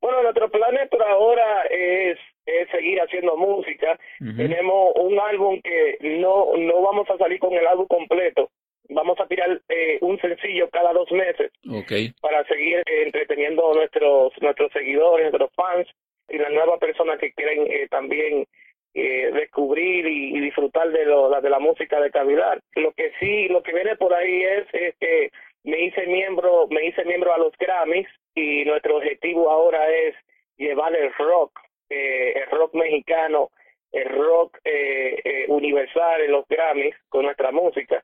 Bueno, 0.00 0.22
nuestro 0.22 0.50
planes 0.50 0.88
por 0.88 1.02
ahora 1.02 1.64
es, 1.70 2.18
es 2.46 2.70
seguir 2.70 2.98
haciendo 3.00 3.36
música. 3.36 3.98
Tenemos 4.18 4.92
un 4.96 5.18
álbum 5.18 5.60
que 5.62 5.98
no, 6.00 6.56
no 6.56 6.80
vamos 6.80 7.10
a 7.10 7.18
salir 7.18 7.38
con 7.38 7.52
el 7.52 7.66
álbum 7.66 7.86
completo. 7.86 8.50
Vamos 8.88 9.18
a 9.20 9.26
tirar 9.26 9.60
eh, 9.68 9.98
un 10.00 10.18
sencillo 10.20 10.68
cada 10.70 10.92
dos 10.92 11.10
meses 11.12 11.50
okay. 11.68 12.12
para 12.20 12.44
seguir 12.44 12.78
eh, 12.78 13.02
entreteniendo 13.04 13.70
a 13.70 13.74
nuestros, 13.74 14.32
nuestros 14.40 14.72
seguidores, 14.72 15.30
nuestros 15.30 15.50
fans 15.54 15.88
y 16.28 16.38
las 16.38 16.52
nuevas 16.52 16.78
personas 16.78 17.18
que 17.18 17.32
quieren 17.32 17.66
eh, 17.70 17.86
también 17.88 18.46
eh, 18.94 19.30
descubrir 19.32 20.06
y, 20.06 20.40
disfrutar 20.40 20.90
de, 20.90 21.04
lo, 21.04 21.28
de 21.40 21.50
la 21.50 21.58
música 21.58 22.00
de 22.00 22.10
Cavilar. 22.10 22.60
Lo 22.74 22.92
que 22.92 23.12
sí, 23.20 23.46
lo 23.48 23.62
que 23.62 23.74
viene 23.74 23.94
por 23.96 24.14
ahí 24.14 24.42
es, 24.42 24.66
que 24.98 25.30
me 25.64 25.84
hice 25.84 26.06
miembro, 26.06 26.66
me 26.70 26.86
hice 26.86 27.04
miembro 27.04 27.34
a 27.34 27.38
los 27.38 27.52
Grammys 27.58 28.08
y 28.34 28.64
nuestro 28.64 28.96
objetivo 28.96 29.50
ahora 29.50 29.86
es 29.90 30.14
llevar 30.56 30.96
el 30.96 31.12
rock, 31.14 31.60
eh, 31.90 32.32
el 32.36 32.50
rock 32.56 32.74
mexicano, 32.74 33.50
el 33.92 34.08
rock 34.08 34.58
eh, 34.64 35.20
eh, 35.24 35.44
universal 35.48 36.22
en 36.22 36.32
los 36.32 36.46
Grammys 36.48 36.94
con 37.08 37.24
nuestra 37.24 37.52
música 37.52 38.02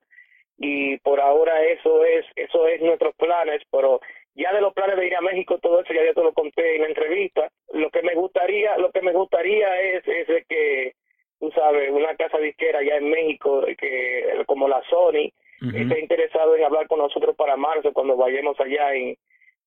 y 0.62 0.96
por 0.98 1.20
ahora 1.20 1.60
eso 1.64 2.04
es 2.04 2.24
eso 2.36 2.68
es 2.68 2.80
nuestros 2.80 3.16
planes, 3.16 3.62
pero 3.70 4.00
ya 4.36 4.52
de 4.52 4.60
los 4.60 4.72
planes 4.72 4.96
de 4.96 5.08
ir 5.08 5.16
a 5.16 5.20
México 5.20 5.58
todo 5.58 5.80
eso 5.80 5.92
ya 5.92 6.04
yo 6.04 6.14
te 6.14 6.22
lo 6.22 6.32
conté 6.32 6.76
en 6.76 6.82
la 6.82 6.88
entrevista. 6.88 7.50
Lo 7.72 7.90
que 7.90 8.02
me 8.02 8.14
gustaría 8.14 8.78
lo 8.78 8.92
que 8.92 9.02
me 9.02 9.12
gustaría 9.12 9.80
es, 9.80 10.06
es 10.06 10.26
de 10.28 10.44
que 10.48 10.92
tú 11.40 11.50
sabes 11.50 11.90
una 11.90 12.14
casa 12.14 12.38
disquera 12.38 12.80
ya 12.80 12.94
en 12.94 13.10
México 13.10 13.64
que 13.76 14.44
como 14.46 14.68
la 14.68 14.80
Sony 14.88 15.32
esté 15.74 16.00
interesado 16.00 16.54
en 16.54 16.64
hablar 16.64 16.86
con 16.86 17.00
nosotros 17.00 17.34
para 17.36 17.56
marzo 17.56 17.92
cuando 17.92 18.16
vayamos 18.16 18.58
allá 18.60 18.94
en 18.94 19.16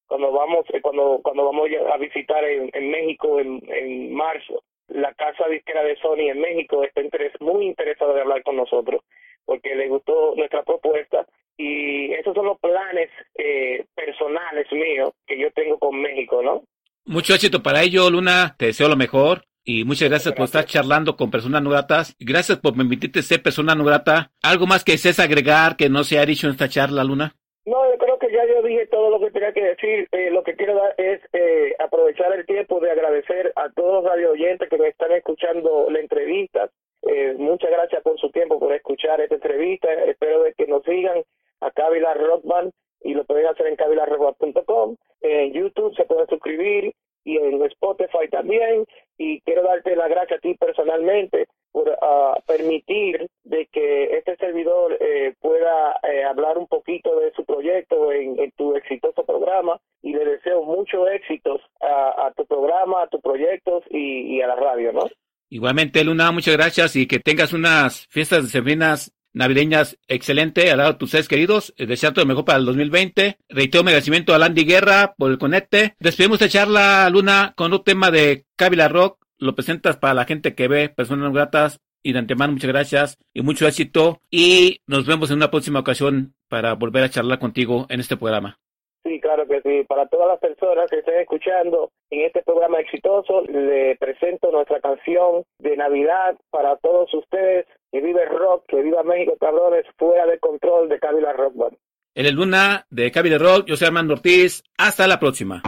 cuando 0.08 0.32
vamos 0.32 0.66
eh, 0.74 0.80
cuando 0.80 1.20
cuando 1.22 1.44
vamos 1.44 1.70
a 1.92 1.98
visitar 1.98 2.42
en, 2.46 2.70
en 2.72 2.90
México 2.90 3.40
en, 3.40 3.62
en 3.68 4.14
marzo. 4.14 4.64
La 4.88 5.14
casa 5.16 5.48
disquera 5.50 5.84
de 5.84 5.98
Sony 5.98 6.30
en 6.30 6.40
México 6.40 6.84
está 6.84 7.02
interes, 7.02 7.34
muy 7.42 7.66
interesado 7.66 8.14
en 8.14 8.22
hablar 8.22 8.44
con 8.44 8.56
nosotros 8.56 9.02
porque 9.46 9.76
le 9.76 9.88
gustó 9.88 10.34
nuestra 10.36 10.64
propuesta 10.64 11.26
y 11.58 12.12
esos 12.14 12.34
son 12.34 12.46
los 12.46 12.60
planes 12.60 13.10
eh, 13.36 13.86
personales 13.96 14.72
míos 14.72 15.12
que 15.26 15.40
yo 15.40 15.52
tengo 15.52 15.78
con 15.80 16.02
México, 16.02 16.42
¿no? 16.42 16.64
Mucho 17.06 17.34
éxito 17.34 17.62
para 17.62 17.84
ello, 17.84 18.10
Luna. 18.10 18.56
Te 18.58 18.68
deseo 18.68 18.90
lo 18.90 18.96
mejor. 18.96 19.44
Y 19.68 19.84
muchas 19.84 20.10
gracias, 20.10 20.36
por 20.36 20.46
estar 20.46 20.66
charlando 20.66 21.16
con 21.16 21.32
personas 21.32 21.62
no 21.64 21.72
gratas. 21.72 22.16
Gracias 22.20 22.60
por 22.60 22.76
permitirte 22.76 23.24
ser 23.24 23.42
persona 23.42 23.74
no 23.74 23.84
grata. 23.84 24.32
¿Algo 24.44 24.68
más 24.68 24.84
que 24.84 24.92
desees 24.92 25.20
agregar 25.20 25.76
que 25.76 25.90
no 25.90 26.04
se 26.04 26.20
ha 26.20 26.26
dicho 26.26 26.46
en 26.46 26.52
esta 26.52 26.70
charla, 26.70 27.04
Luna? 27.04 27.36
No, 27.66 27.78
yo 27.92 27.98
creo 27.98 28.20
que 28.20 28.32
ya 28.32 28.46
yo 28.46 28.62
dije 28.62 28.86
todo 28.88 29.10
lo 29.10 29.20
que 29.20 29.32
tenía 29.32 29.52
que 29.54 29.64
decir. 29.64 30.08
Eh, 30.12 30.30
lo 30.30 30.44
que 30.44 30.56
quiero 30.56 30.76
dar 30.76 30.94
es 30.98 31.20
eh, 31.34 31.74
aprovechar 31.80 32.32
el 32.34 32.46
tiempo 32.46 32.80
de 32.80 32.92
agradecer 32.92 33.52
a 33.56 33.70
todos 33.72 34.04
los 34.04 34.12
radio 34.12 34.32
oyentes 34.32 34.70
que 34.70 34.78
me 34.78 34.90
están 34.90 35.12
escuchando 35.14 35.88
la 35.90 36.00
entrevista. 36.00 36.70
Eh, 37.06 37.36
muchas 37.38 37.72
gracias 37.72 38.02
por 38.04 38.20
su 38.20 38.30
tiempo, 38.32 38.60
por 38.60 38.74
escuchar 38.74 39.22
esta 39.22 39.36
entrevista. 39.36 39.92
Espero 40.06 40.44
de 40.44 40.54
que 40.54 40.68
nos 40.68 40.84
sigan 40.84 41.24
a 41.62 41.72
Kabila 41.72 42.14
Rockman 42.14 42.72
y 43.02 43.14
lo 43.14 43.24
pueden 43.26 43.48
hacer 43.48 43.68
en 43.68 43.76
cavilarrockman.com. 43.76 44.96
En 45.22 45.54
YouTube 45.54 45.96
se 45.96 46.06
pueden 46.06 46.28
suscribir 46.28 46.94
y 47.24 47.38
en 47.38 47.62
Spotify 47.66 48.28
también. 48.32 48.86
Y 49.18 49.42
quiero 49.42 49.64
darte 49.64 49.96
las 49.96 50.10
gracias 50.10 50.40
a 50.40 50.42
ti 50.42 50.56
personalmente 50.56 51.48
por 51.72 51.90
uh, 51.90 52.42
permitir 52.48 53.28
de 53.44 53.66
que 53.66 54.18
este 54.18 54.38
servidor 54.38 54.98
eh, 55.00 55.34
pueda 55.42 56.00
eh, 56.04 56.24
hablar 56.24 56.58
un 56.58 56.68
poquito 56.68 57.20
de 57.20 57.34
su 57.34 57.44
proyecto 57.44 58.14
en, 58.14 58.50
tu 58.52 58.76
exitoso 58.78 59.26
programa 59.26 59.78
y 60.02 60.14
le 60.14 60.24
deseo 60.24 60.64
mucho 60.64 61.06
éxitos 61.10 61.62
a, 61.82 62.28
a 62.28 62.32
tu 62.32 62.46
programa, 62.46 63.04
a 63.04 63.08
tus 63.08 63.20
proyectos 63.22 63.84
y, 63.90 64.40
a 64.42 64.48
la 64.48 64.56
radio, 64.56 64.94
¿no? 64.94 65.02
Igualmente, 65.50 66.04
Luna, 66.04 66.32
muchas 66.32 66.56
gracias 66.56 66.96
y 66.96 67.06
que 67.06 67.20
tengas 67.20 67.54
unas 67.54 68.08
fiestas 68.10 68.44
de 68.44 68.50
sembrinas 68.50 69.14
navideñas 69.36 69.98
excelente 70.08 70.72
al 70.72 70.78
lado 70.78 70.94
de 70.94 70.98
tus 70.98 71.12
seres 71.12 71.28
queridos. 71.28 71.74
Eh, 71.78 71.86
desearte 71.86 72.22
lo 72.22 72.26
mejor 72.26 72.46
para 72.46 72.58
el 72.58 72.66
2020. 72.66 73.38
Reitero 73.50 73.84
mi 73.84 73.90
agradecimiento 73.90 74.34
a 74.34 74.40
Landy 74.40 74.64
Guerra 74.64 75.14
por 75.18 75.30
el 75.30 75.38
conecte. 75.38 75.96
Despedimos 76.00 76.42
esta 76.42 76.50
charla, 76.60 77.10
Luna, 77.10 77.54
con 77.56 77.72
un 77.72 77.84
tema 77.84 78.10
de 78.10 78.46
Kabila 78.56 78.88
Rock. 78.88 79.24
Lo 79.38 79.54
presentas 79.54 79.98
para 79.98 80.14
la 80.14 80.26
gente 80.26 80.56
que 80.56 80.68
ve, 80.68 80.90
personas 80.90 81.32
gratas. 81.32 81.80
Y 82.02 82.14
de 82.14 82.20
antemano, 82.20 82.54
muchas 82.54 82.70
gracias 82.70 83.18
y 83.34 83.42
mucho 83.42 83.68
éxito. 83.68 84.22
Y 84.32 84.82
nos 84.88 85.06
vemos 85.06 85.30
en 85.32 85.38
una 85.38 85.52
próxima 85.52 85.80
ocasión 85.80 86.36
para 86.48 86.74
volver 86.74 87.04
a 87.04 87.10
charlar 87.10 87.40
contigo 87.40 87.88
en 87.90 88.00
este 88.00 88.16
programa. 88.16 88.60
Sí, 89.06 89.20
claro 89.22 89.46
que 89.46 89.62
sí. 89.62 89.86
Para 89.88 90.08
todas 90.08 90.28
las 90.28 90.40
personas 90.40 90.90
que 90.90 91.00
estén 91.00 91.20
escuchando 91.20 91.92
en 92.10 92.22
este 92.26 92.42
programa 92.42 92.80
exitoso, 92.80 93.42
le 93.44 93.96
presento 93.98 94.52
nuestra 94.52 94.80
canción 94.82 95.44
de 95.60 95.78
Navidad 95.78 96.36
para 96.50 96.76
todos 96.78 97.14
ustedes. 97.14 97.68
Que 97.92 98.02
vive 98.02 98.24
el 98.24 98.30
rock, 98.30 98.66
que 98.68 98.82
viva 98.82 99.04
México, 99.04 99.38
cabrones, 99.40 99.86
fuera 99.98 100.26
de 100.26 100.40
control 100.40 100.90
de 100.90 101.00
Kabila 101.00 101.34
Rock. 101.34 101.76
En 102.16 102.26
el 102.26 102.34
Luna 102.34 102.88
de 102.90 103.12
Kabila 103.12 103.38
Rock, 103.38 103.68
yo 103.68 103.76
soy 103.78 103.88
Armando 103.88 104.16
Ortiz. 104.16 104.64
Hasta 104.78 105.08
la 105.08 105.20
próxima. 105.20 105.62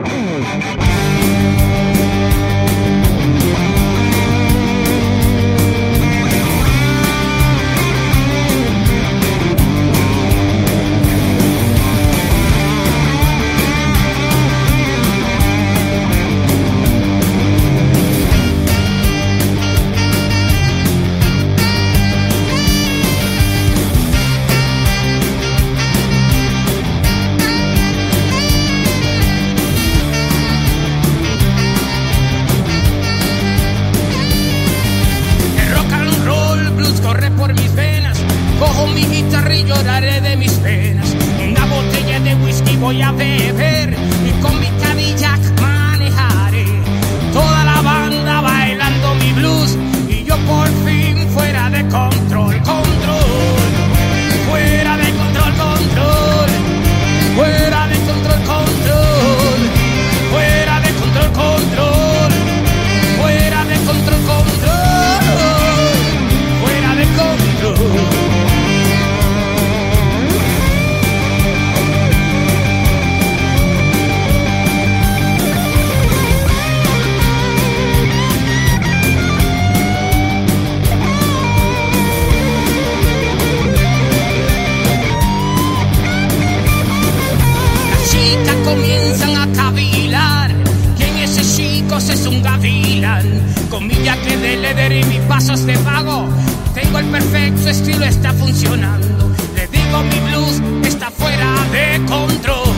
El 96.98 97.06
perfecto 97.06 97.70
estilo 97.70 98.06
está 98.06 98.34
funcionando. 98.34 99.32
Le 99.56 99.68
digo 99.68 100.04
mi 100.04 100.20
blues 100.20 100.62
está 100.84 101.12
fuera 101.12 101.54
de 101.72 102.04
control. 102.06 102.74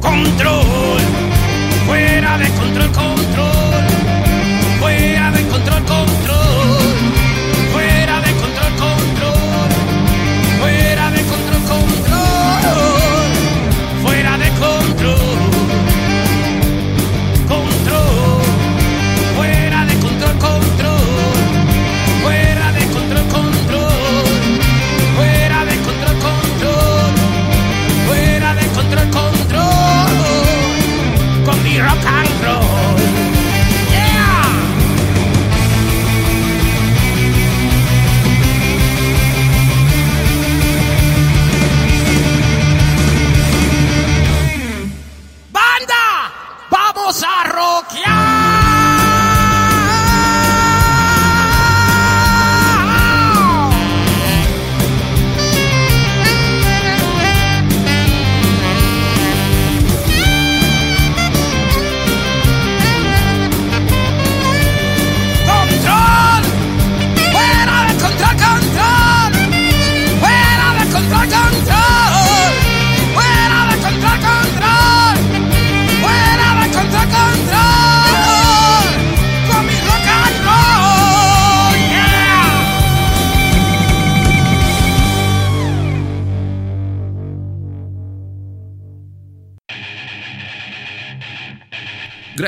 Control, 0.00 1.00
fuera 1.86 2.38
de 2.38 2.48
control, 2.50 2.92
control. 2.92 3.51